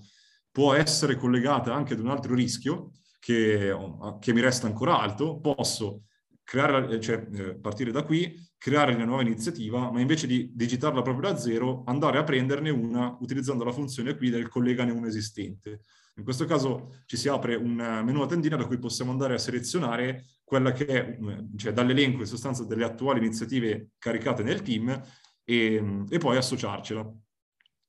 [0.50, 3.76] può essere collegata anche ad un altro rischio che,
[4.22, 6.04] che mi resta ancora alto, posso
[6.50, 11.04] creare, eh, cioè, eh, partire da qui, creare una nuova iniziativa, ma invece di digitarla
[11.04, 15.82] proprio da zero, andare a prenderne una utilizzando la funzione qui del collegane un esistente.
[16.16, 19.38] In questo caso ci si apre un menu a tendina da cui possiamo andare a
[19.38, 21.18] selezionare quella che è,
[21.56, 24.90] cioè dall'elenco in sostanza delle attuali iniziative caricate nel team
[25.44, 27.08] e, e poi associarcela.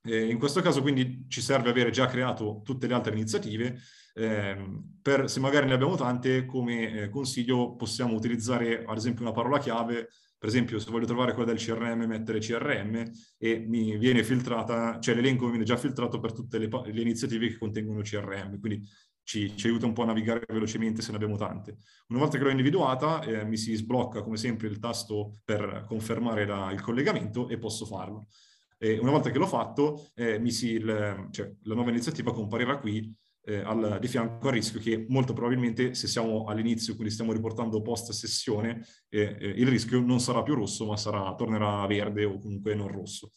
[0.03, 3.81] E in questo caso quindi ci serve avere già creato tutte le altre iniziative.
[4.21, 9.33] Eh, per, se magari ne abbiamo tante, come eh, consiglio possiamo utilizzare ad esempio una
[9.33, 10.09] parola chiave
[10.41, 15.15] per esempio, se voglio trovare quella del CRM, mettere CRM e mi viene filtrata, cioè
[15.15, 18.89] l'elenco mi viene già filtrato per tutte le, le iniziative che contengono CRM, quindi
[19.23, 21.77] ci, ci, aiuta un po' a navigare velocemente se ne abbiamo tante.
[22.09, 26.47] Una volta che l'ho individuata, eh, mi si sblocca come sempre il tasto per confermare
[26.47, 28.29] la, il collegamento e posso farlo.
[28.79, 33.15] E una volta che l'ho fatto, eh, si, il, cioè, la nuova iniziativa comparirà qui
[33.43, 37.83] eh, al, di fianco al rischio che molto probabilmente se siamo all'inizio, quindi stiamo riportando
[37.83, 42.39] post sessione, eh, eh, il rischio non sarà più rosso, ma sarà, tornerà verde o
[42.39, 43.31] comunque non rosso.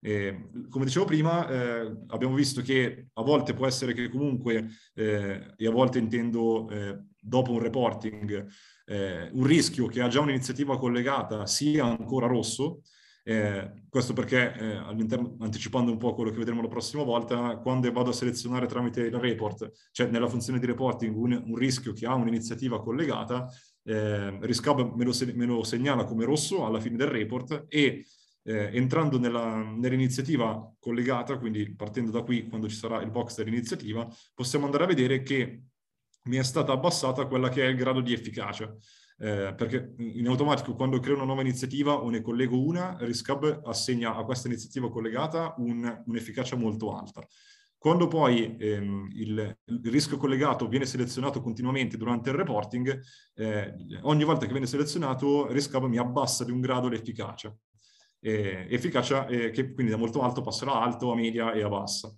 [0.00, 5.54] Eh, come dicevo prima, eh, abbiamo visto che a volte può essere che comunque, eh,
[5.56, 8.46] e a volte intendo eh, dopo un reporting,
[8.86, 12.82] eh, un rischio che ha già un'iniziativa collegata sia ancora rosso,
[13.28, 14.76] eh, questo perché, eh,
[15.40, 19.14] anticipando un po' quello che vedremo la prossima volta, quando vado a selezionare tramite il
[19.16, 23.46] report, cioè nella funzione di reporting, un, un rischio che ha un'iniziativa collegata,
[23.82, 28.06] eh, Riscab me lo, me lo, segnala come rosso alla fine del report e
[28.44, 34.08] eh, entrando nella, nell'iniziativa collegata, quindi partendo da qui, quando ci sarà il box dell'iniziativa,
[34.34, 35.64] possiamo andare a vedere che
[36.24, 38.74] mi è stata abbassata quella che è il grado di efficacia
[39.20, 44.14] eh, perché in automatico quando creo una nuova iniziativa o ne collego una, Riscab assegna
[44.14, 47.26] a questa iniziativa collegata un, un'efficacia molto alta.
[47.76, 53.00] Quando poi ehm, il, il, rischio collegato viene selezionato continuamente durante il reporting,
[53.34, 57.54] eh, ogni volta che viene selezionato Riscab mi abbassa di un grado l'efficacia.
[58.20, 61.68] Eh, efficacia eh, che quindi da molto alto passerà a alto, a media e a
[61.68, 62.12] bassa.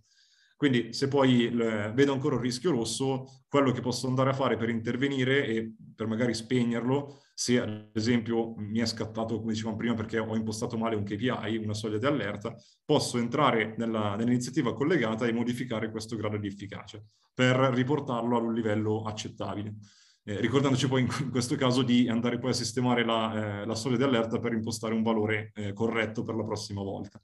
[0.60, 4.58] Quindi se poi il, vedo ancora un rischio rosso, quello che posso andare a fare
[4.58, 9.94] per intervenire e per magari spegnerlo, se ad esempio mi è scattato, come dicevamo prima,
[9.94, 12.54] perché ho impostato male un KPI, una soglia di allerta,
[12.84, 18.52] posso entrare nella, nell'iniziativa collegata e modificare questo grado di efficacia per riportarlo a un
[18.52, 19.76] livello accettabile.
[20.24, 23.74] Eh, ricordandoci poi in, in, questo caso di andare poi a sistemare la, eh, la
[23.74, 27.18] soglia di allerta per impostare un valore eh, corretto per la prossima volta.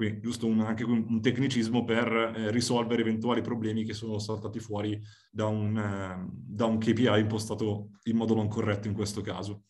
[0.00, 4.58] Quindi giusto un, anche un, un tecnicismo per eh, risolvere eventuali problemi che sono saltati
[4.58, 4.98] fuori
[5.30, 9.64] da un, eh, da un KPI impostato in modo non corretto in questo caso.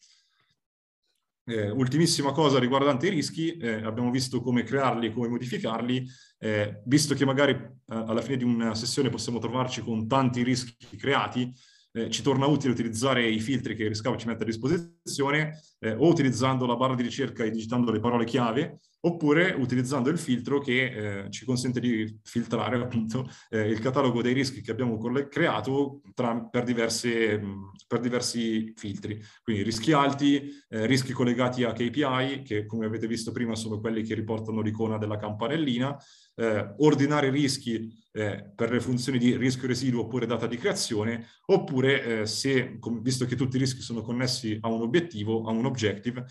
[1.44, 6.06] Eh, ultimissima cosa riguardante i rischi, eh, abbiamo visto come crearli e come modificarli,
[6.38, 10.96] eh, visto che magari eh, alla fine di una sessione possiamo trovarci con tanti rischi
[10.96, 11.52] creati,
[11.90, 16.06] eh, ci torna utile utilizzare i filtri che Riscavo ci mette a disposizione eh, o
[16.06, 21.24] utilizzando la barra di ricerca e digitando le parole chiave oppure utilizzando il filtro che
[21.24, 24.98] eh, ci consente di filtrare appunto eh, il catalogo dei rischi che abbiamo
[25.28, 27.40] creato tra, per, diverse,
[27.86, 29.20] per, diversi filtri.
[29.42, 34.02] Quindi rischi alti, eh, rischi collegati a KPI, che come avete visto prima sono quelli
[34.02, 35.96] che riportano l'icona della campanellina,
[36.36, 42.20] eh, ordinare rischi eh, per le funzioni di rischio residuo oppure data di creazione, oppure
[42.20, 46.24] eh, se, visto che tutti i rischi sono connessi a un obiettivo, a un objective,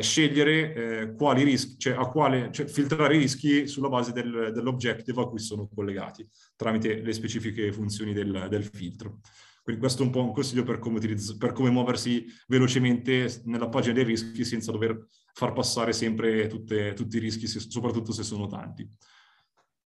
[0.00, 5.26] scegliere quali rischi, cioè, a quale, cioè filtrare i rischi sulla base del, dell'objective a
[5.26, 9.18] cui sono collegati, tramite le specifiche funzioni del, del filtro.
[9.64, 13.68] Quindi questo è un po' un consiglio per come, utilizz- per come muoversi velocemente nella
[13.68, 18.22] pagina dei rischi senza dover far passare sempre tutte, tutti i rischi, se, soprattutto se
[18.22, 18.88] sono tanti.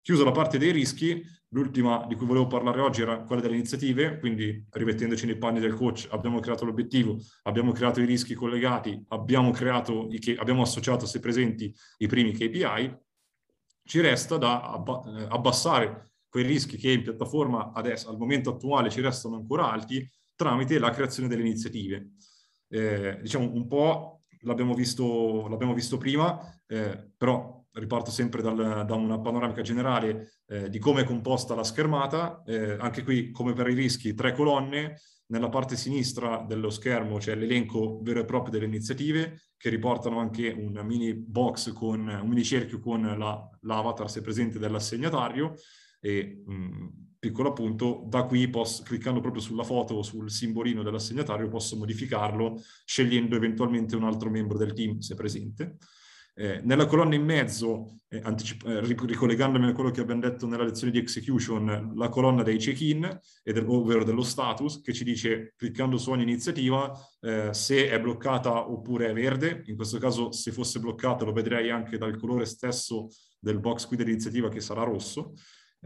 [0.07, 4.21] Chiusa la parte dei rischi, l'ultima di cui volevo parlare oggi era quella delle iniziative,
[4.21, 9.51] quindi rimettendoci nei panni del coach, abbiamo creato l'obiettivo, abbiamo creato i rischi collegati, abbiamo,
[9.51, 12.97] creato abbiamo associato, se presenti, i primi KPI,
[13.83, 19.01] ci resta da eh, abbassare quei rischi che in piattaforma adesso, al momento attuale ci
[19.01, 22.11] restano ancora alti tramite la creazione delle iniziative.
[22.69, 26.39] Eh, diciamo un po' l'abbiamo visto, l'abbiamo visto prima,
[26.69, 31.65] eh, però riparto sempre dal, da una panoramica generale eh, di come è composta la
[31.65, 34.97] schermata, eh, anche qui come per i rischi tre colonne,
[35.29, 40.51] nella parte sinistra dello schermo c'è l'elenco vero e proprio delle iniziative che riportano anche
[40.51, 45.55] un mini box con un mini cerchio con la, l'avatar se presente dell'assegnatario.
[46.01, 50.85] E mh, mm, piccolo appunto, da qui posso, cliccando proprio sulla foto o sul simbolino
[50.85, 55.79] dell'assegnatario posso modificarlo scegliendo eventualmente un altro membro del team se presente.
[56.39, 60.65] Eh, nella colonna in mezzo, eh, anticip- eh, ricollegandomi a quello che abbiamo detto nella
[60.65, 65.97] lezione di execution, la colonna dei check-in, del, ovvero dello status, che ci dice, cliccando
[65.97, 69.63] su ogni iniziativa, eh, se è bloccata oppure è verde.
[69.65, 73.09] In questo caso, se fosse bloccata, lo vedrei anche dal colore stesso
[73.39, 75.33] del box qui dell'iniziativa, che sarà rosso.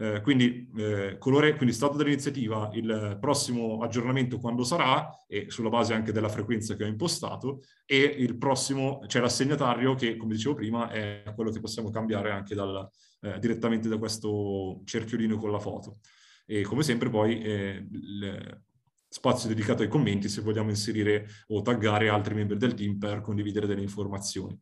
[0.00, 5.92] Eh, quindi, eh, colore, quindi stato dell'iniziativa, il prossimo aggiornamento quando sarà e sulla base
[5.92, 10.88] anche della frequenza che ho impostato e il prossimo, cioè l'assegnatario che come dicevo prima
[10.88, 12.88] è quello che possiamo cambiare anche dal,
[13.20, 15.98] eh, direttamente da questo cerchiolino con la foto.
[16.46, 18.62] E come sempre poi eh, il
[19.06, 23.66] spazio dedicato ai commenti se vogliamo inserire o taggare altri membri del team per condividere
[23.66, 24.58] delle informazioni.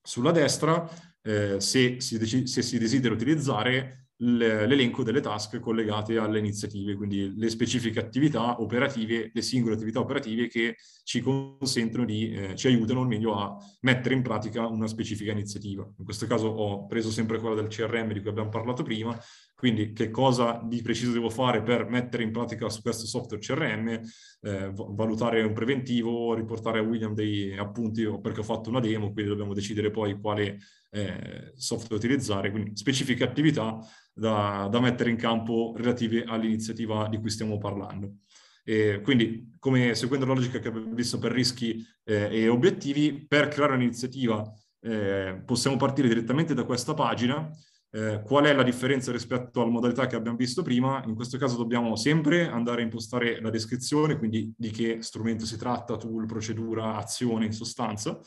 [0.00, 0.88] Sulla destra,
[1.20, 7.50] eh, se, si se si desidera utilizzare l'elenco delle task collegate alle iniziative, quindi le
[7.50, 13.08] specifiche attività operative, le singole attività operative che ci consentono di, eh, ci aiutano al
[13.08, 15.86] meglio a mettere in pratica una specifica iniziativa.
[15.98, 19.18] In questo caso ho preso sempre quella del CRM di cui abbiamo parlato prima,
[19.56, 24.00] quindi che cosa di preciso devo fare per mettere in pratica su questo software CRM,
[24.42, 29.30] eh, valutare un preventivo, riportare a William dei appunti perché ho fatto una demo, quindi
[29.30, 30.58] dobbiamo decidere poi quale
[30.90, 33.78] eh, software utilizzare, quindi specifiche attività
[34.12, 38.16] da, da mettere in campo relative all'iniziativa di cui stiamo parlando.
[38.62, 43.48] E quindi, come seguendo la logica che abbiamo visto per rischi eh, e obiettivi, per
[43.48, 47.48] creare un'iniziativa eh, possiamo partire direttamente da questa pagina
[47.90, 51.02] eh, qual è la differenza rispetto alla modalità che abbiamo visto prima?
[51.06, 55.56] In questo caso dobbiamo sempre andare a impostare la descrizione, quindi di che strumento si
[55.56, 58.20] tratta, tool, procedura, azione in sostanza,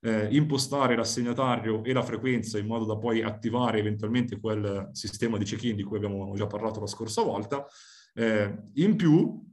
[0.00, 5.44] eh, impostare l'assegnatario e la frequenza in modo da poi attivare eventualmente quel sistema di
[5.44, 7.64] check-in di cui abbiamo già parlato la scorsa volta.
[8.14, 9.51] Eh, in più,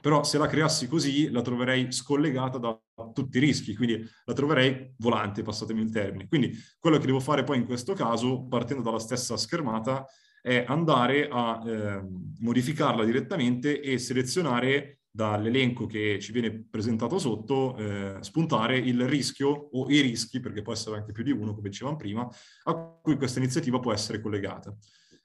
[0.00, 2.80] però se la creassi così la troverei scollegata da
[3.12, 6.28] tutti i rischi, quindi la troverei volante, passatemi il termine.
[6.28, 10.06] Quindi quello che devo fare poi in questo caso, partendo dalla stessa schermata,
[10.42, 12.02] è andare a eh,
[12.38, 19.90] modificarla direttamente e selezionare dall'elenco che ci viene presentato sotto, eh, spuntare il rischio o
[19.90, 22.28] i rischi, perché può essere anche più di uno, come dicevamo prima,
[22.64, 24.74] a cui questa iniziativa può essere collegata.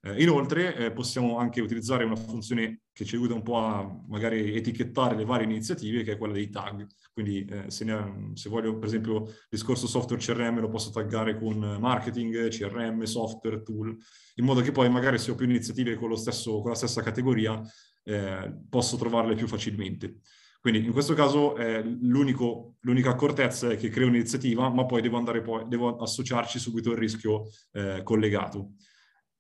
[0.06, 4.56] Eh, inoltre eh, possiamo anche utilizzare una funzione che ci aiuta un po' a magari
[4.56, 6.86] etichettare le varie iniziative, che è quella dei tag.
[7.12, 11.40] Quindi eh, se, ne, se, voglio, per esempio, il discorso software CRM lo posso taggare
[11.40, 13.98] con marketing, CRM, software, tool,
[14.36, 17.60] in modo che poi magari se ho più iniziative con, stesso, con la stessa categoria
[18.04, 20.18] eh, posso trovarle più facilmente.
[20.62, 25.68] Quindi in questo caso eh, l'unica accortezza è che creo un'iniziativa, ma poi devo, poi,
[25.68, 28.74] devo associarci subito il rischio eh, collegato.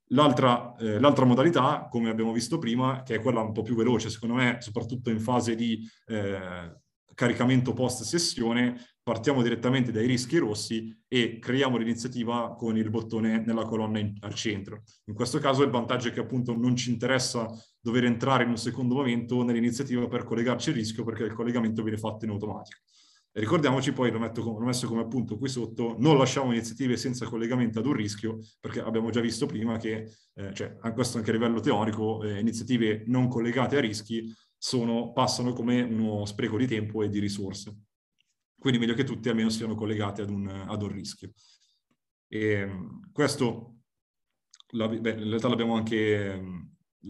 [0.10, 4.10] L'altra, eh, l'altra, modalità, come abbiamo visto prima, che è quella un po' più veloce,
[4.10, 6.72] secondo me, soprattutto in fase di eh,
[7.16, 13.64] caricamento post sessione, partiamo direttamente dai rischi rossi e creiamo l'iniziativa con il bottone nella
[13.64, 14.84] colonna in, al centro.
[15.06, 17.48] In questo caso il vantaggio è che appunto non ci interessa
[17.80, 21.98] dover entrare in un secondo momento nell'iniziativa per collegarci al rischio perché il collegamento viene
[21.98, 22.80] fatto in automatico.
[23.38, 27.80] Ricordiamoci poi, l'ho, metto, l'ho messo come appunto qui sotto, non lasciamo iniziative senza collegamento
[27.80, 31.60] ad un rischio, perché abbiamo già visto prima che, eh, cioè, questo anche a livello
[31.60, 37.10] teorico, eh, iniziative non collegate a rischi sono, passano come uno spreco di tempo e
[37.10, 37.76] di risorse.
[38.58, 41.34] Quindi meglio che tutti almeno siano collegati ad un, ad un rischio.
[42.30, 42.70] E
[43.12, 43.80] questo,
[44.70, 46.42] la, beh, in realtà l'abbiamo anche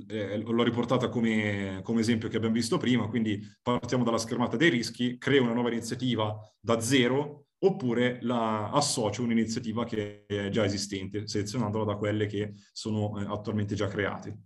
[0.08, 4.70] eh, l'ho riportata come, come, esempio che abbiamo visto prima, quindi partiamo dalla schermata dei
[4.70, 10.66] rischi, creo una nuova iniziativa da zero oppure la associo a un'iniziativa che è già
[10.66, 14.44] esistente, selezionandola da quelle che sono eh, attualmente già create.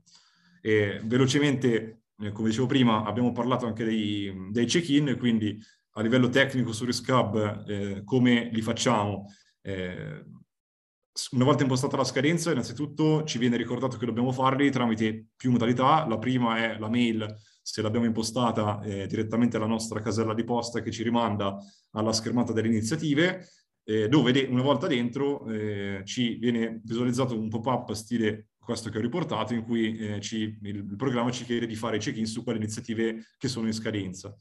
[0.62, 5.62] E velocemente, eh, come dicevo prima, abbiamo parlato anche dei, dei check-in, quindi
[5.94, 9.26] a livello tecnico su Risk Hub eh, come li facciamo?
[11.32, 16.06] Una volta impostata la scadenza, innanzitutto ci viene ricordato che dobbiamo farli tramite più modalità.
[16.08, 20.82] La prima è la mail, se l'abbiamo impostata eh, direttamente alla nostra casella di posta
[20.82, 21.58] che ci rimanda
[21.92, 23.48] alla schermata delle iniziative,
[23.84, 29.00] eh, dove de- una volta dentro eh, ci viene visualizzato un pop-up stile questo che
[29.00, 32.44] ho riportato, in cui eh, ci, il, il programma ci chiede di fare check-in su
[32.44, 34.36] quelle iniziative che sono in scadenza.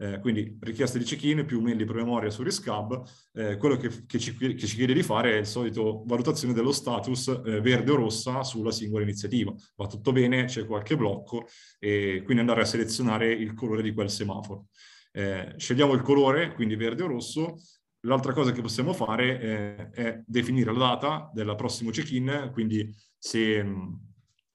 [0.00, 3.02] Eh, quindi richieste di check-in più mail di promemoria su Riscab,
[3.34, 6.72] eh, quello che, che, ci, che, ci, chiede di fare è il solito valutazione dello
[6.72, 9.52] status eh, verde o rossa sulla singola iniziativa.
[9.76, 11.46] Va tutto bene, c'è qualche blocco
[11.78, 14.68] e quindi andare a selezionare il colore di quel semaforo.
[15.12, 17.56] Eh, scegliamo il colore, quindi verde o rosso,
[18.04, 23.62] L'altra cosa che possiamo fare eh, è definire la data del prossimo check-in, quindi se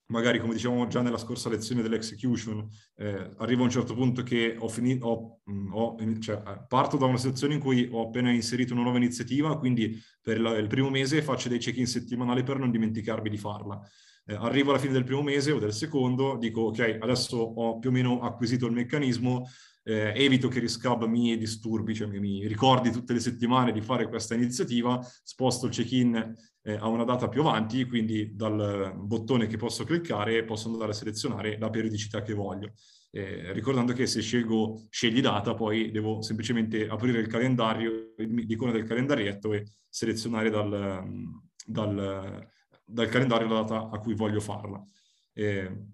[0.08, 4.56] magari come dicevamo già nella scorsa lezione dell'execution, eh, arrivo a un certo punto che
[4.58, 8.32] ho finito, ho, mm, ho, cioè, eh, parto da una situazione in cui ho appena
[8.32, 12.60] inserito una nuova iniziativa, quindi per la, il primo mese faccio dei check-in settimanali per
[12.60, 13.82] non dimenticarmi di farla.
[14.28, 17.90] Eh, arrivo alla fine del primo mese o del secondo, dico ok, adesso ho più
[17.90, 19.48] o meno acquisito il meccanismo,
[19.88, 24.34] eh, evito che Riscab mi disturbi, cioè mi, ricordi tutte le settimane di fare questa
[24.34, 26.34] iniziativa, sposto il check-in
[26.64, 30.96] eh, a una data più avanti, quindi dal bottone che posso cliccare posso andare a
[30.96, 32.74] selezionare la periodicità che voglio.
[33.12, 38.86] Eh, ricordando che se scelgo scegli data, poi devo semplicemente aprire il calendario, l'icona del
[38.86, 41.08] calendarietto e selezionare dal,
[41.64, 42.50] dal,
[42.84, 44.84] dal, calendario la data a cui voglio farla.
[45.32, 45.94] Eh,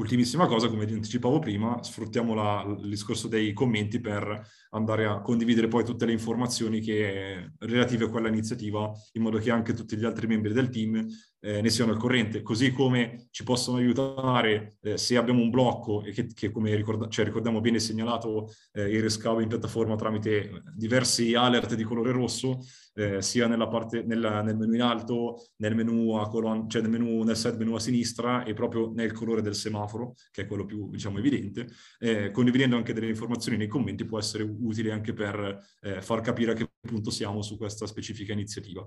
[0.00, 5.68] Ultimissima cosa, come anticipavo prima, sfruttiamo la, il discorso dei commenti per andare a condividere
[5.68, 10.06] poi tutte le informazioni che, relative a quella iniziativa, in modo che anche tutti gli
[10.06, 11.06] altri membri del team
[11.40, 16.02] eh, ne siano al corrente, così come ci possono aiutare eh, se abbiamo un blocco
[16.02, 20.62] e che, che come ricorda, cioè, ricordiamo bene segnalato eh, il riscavo in piattaforma tramite
[20.76, 22.60] diversi alert di colore rosso,
[22.94, 26.90] eh, sia nella parte, nella, nel menu in alto, nel menu, a colon, cioè nel,
[26.90, 29.89] menu, nel set menu a sinistra e proprio nel colore del semaforo,
[30.30, 31.68] che è quello più diciamo, evidente,
[31.98, 36.52] eh, condividendo anche delle informazioni nei commenti può essere utile anche per eh, far capire
[36.52, 38.86] a che punto siamo su questa specifica iniziativa.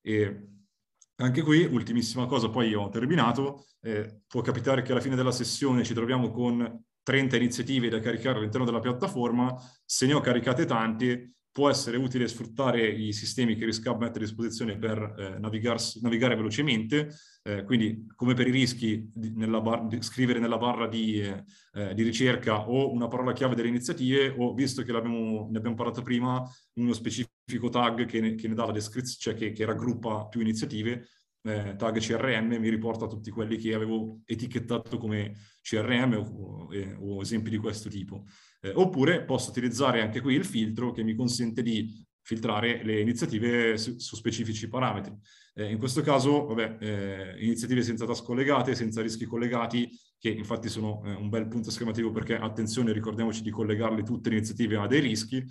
[0.00, 0.48] E,
[1.20, 5.82] anche qui, ultimissima cosa, poi ho terminato, eh, può capitare che alla fine della sessione
[5.82, 11.37] ci troviamo con 30 iniziative da caricare all'interno della piattaforma, se ne ho caricate tante,
[11.58, 17.12] può essere utile sfruttare i sistemi che Riscab mette a disposizione per eh, navigare velocemente,
[17.42, 21.94] eh, quindi come per i rischi di, nella bar, di scrivere nella barra di, eh,
[21.94, 26.48] di, ricerca o una parola chiave delle iniziative o visto che ne abbiamo parlato prima,
[26.74, 30.40] uno specifico tag che ne, che ne dà la descrizione, cioè che, che raggruppa più
[30.40, 31.08] iniziative,
[31.42, 36.68] eh, tag CRM mi riporta tutti quelli che avevo etichettato come CRM o,
[37.00, 38.26] o esempi di questo tipo.
[38.60, 43.78] Eh, oppure posso utilizzare anche qui il filtro che mi consente di filtrare le iniziative
[43.78, 45.16] su, su specifici parametri.
[45.58, 50.68] Eh, in questo caso, vabbè, eh, iniziative senza task collegate, senza rischi collegati, che infatti
[50.68, 54.86] sono eh, un bel punto schematico perché, attenzione, ricordiamoci di collegarle tutte le iniziative a
[54.86, 55.44] dei rischi,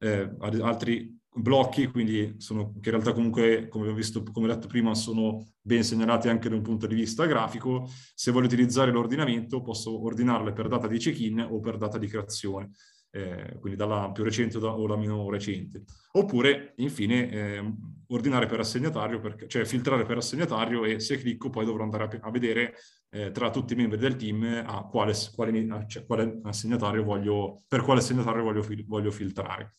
[0.00, 4.68] eh, ad altri blocchi, quindi sono, che in realtà comunque, come ho visto, come detto
[4.68, 7.88] prima, sono ben segnalati anche da un punto di vista grafico.
[8.14, 12.70] Se voglio utilizzare l'ordinamento, posso ordinarle per data di check-in o per data di creazione.
[13.14, 15.84] Eh, quindi dalla più recente o la meno recente.
[16.12, 17.74] Oppure, infine, eh,
[18.08, 22.26] ordinare per assegnatario, per, cioè filtrare per assegnatario e se clicco poi dovrò andare a,
[22.26, 22.74] a vedere
[23.10, 27.82] eh, tra tutti i membri del team a quale, quale, cioè, quale assegnatario voglio, per
[27.82, 29.74] quale assegnatario voglio, voglio filtrare.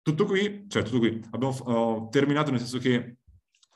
[0.00, 3.18] Tutto qui, cioè tutto qui, abbiamo terminato nel senso che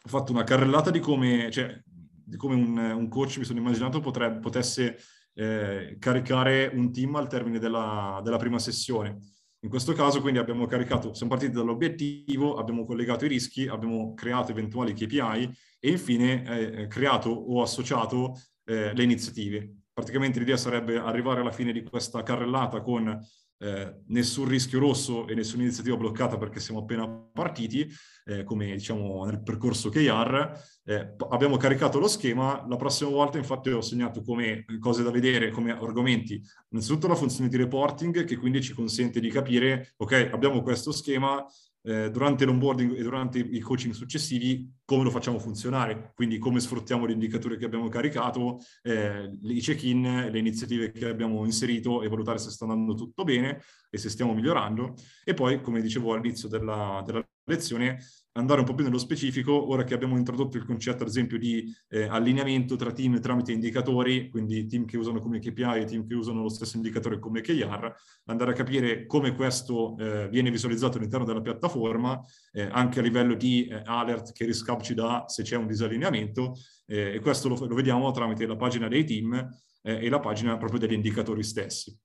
[0.03, 4.01] ho fatto una carrellata di come, cioè, di come un, un, coach mi sono immaginato
[4.01, 4.97] potrebbe, potesse
[5.37, 9.19] eh, caricare un team al termine della, della, prima sessione.
[9.61, 14.53] In questo caso quindi abbiamo caricato, siamo partiti dall'obiettivo, abbiamo collegato i rischi, abbiamo creato
[14.53, 18.35] eventuali KPI e infine eh, creato o associato
[18.65, 19.73] eh, le iniziative.
[19.93, 23.19] Praticamente l'idea sarebbe arrivare alla fine di questa carrellata con
[23.59, 27.89] eh, nessun rischio rosso e nessuna iniziativa bloccata perché siamo appena partiti,
[28.25, 30.53] eh, come diciamo nel percorso KR.
[30.85, 35.51] Eh, abbiamo caricato lo schema, la prossima volta infatti ho segnato come cose da vedere,
[35.51, 36.41] come argomenti,
[36.71, 41.45] innanzitutto la funzione di reporting che quindi ci consente di capire, ok, abbiamo questo schema,
[41.87, 47.07] eh, durante l'onboarding e durante i coaching successivi come lo facciamo funzionare, quindi come sfruttiamo
[47.07, 52.51] l'indicatore che abbiamo caricato, eh, i check-in, le iniziative che abbiamo inserito e valutare se
[52.51, 54.95] sta andando tutto bene e se stiamo migliorando.
[55.25, 57.99] E poi, come dicevo all'inizio della, della lezione,
[58.33, 61.75] andare un po' più nello specifico, ora che abbiamo introdotto il concetto, ad esempio, di
[61.89, 66.15] eh, allineamento tra team tramite indicatori, quindi team che usano come KPI e team che
[66.15, 67.95] usano lo stesso indicatore come KR,
[68.27, 72.21] andare a capire come questo eh, viene visualizzato all'interno della piattaforma,
[72.53, 76.55] eh, anche a livello di eh, alert che Riscap ci dà se c'è un disallineamento,
[76.87, 79.35] eh, e questo lo, lo, vediamo tramite la pagina dei team
[79.83, 81.97] eh, e la pagina proprio degli indicatori stessi.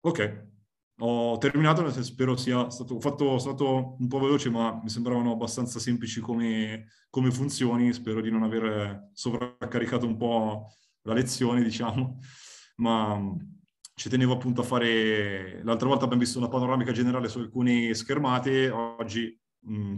[0.00, 0.57] Ok,
[1.00, 6.20] ho terminato, spero sia stato, fatto, stato un po' veloce, ma mi sembravano abbastanza semplici
[6.20, 7.92] come, come funzioni.
[7.92, 10.72] Spero di non aver sovraccaricato un po'
[11.02, 12.18] la lezione, diciamo,
[12.76, 13.36] ma
[13.94, 15.62] ci tenevo appunto a fare...
[15.62, 19.38] L'altra volta abbiamo visto una panoramica generale su alcune schermate, oggi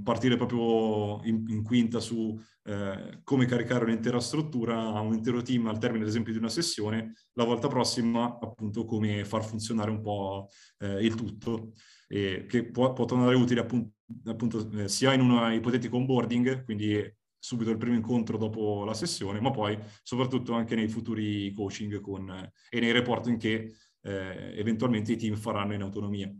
[0.03, 5.67] partire proprio in, in quinta su eh, come caricare un'intera struttura a un intero team
[5.67, 10.01] al termine, ad esempio, di una sessione, la volta prossima, appunto, come far funzionare un
[10.01, 10.49] po'
[10.79, 11.73] eh, il tutto,
[12.09, 13.93] e che può, può tornare utile appunto,
[14.25, 19.41] appunto eh, sia in un ipotetico onboarding, quindi subito il primo incontro dopo la sessione,
[19.41, 22.31] ma poi soprattutto anche nei futuri coaching con,
[22.69, 26.31] e nei reporting che eh, eventualmente i team faranno in autonomia.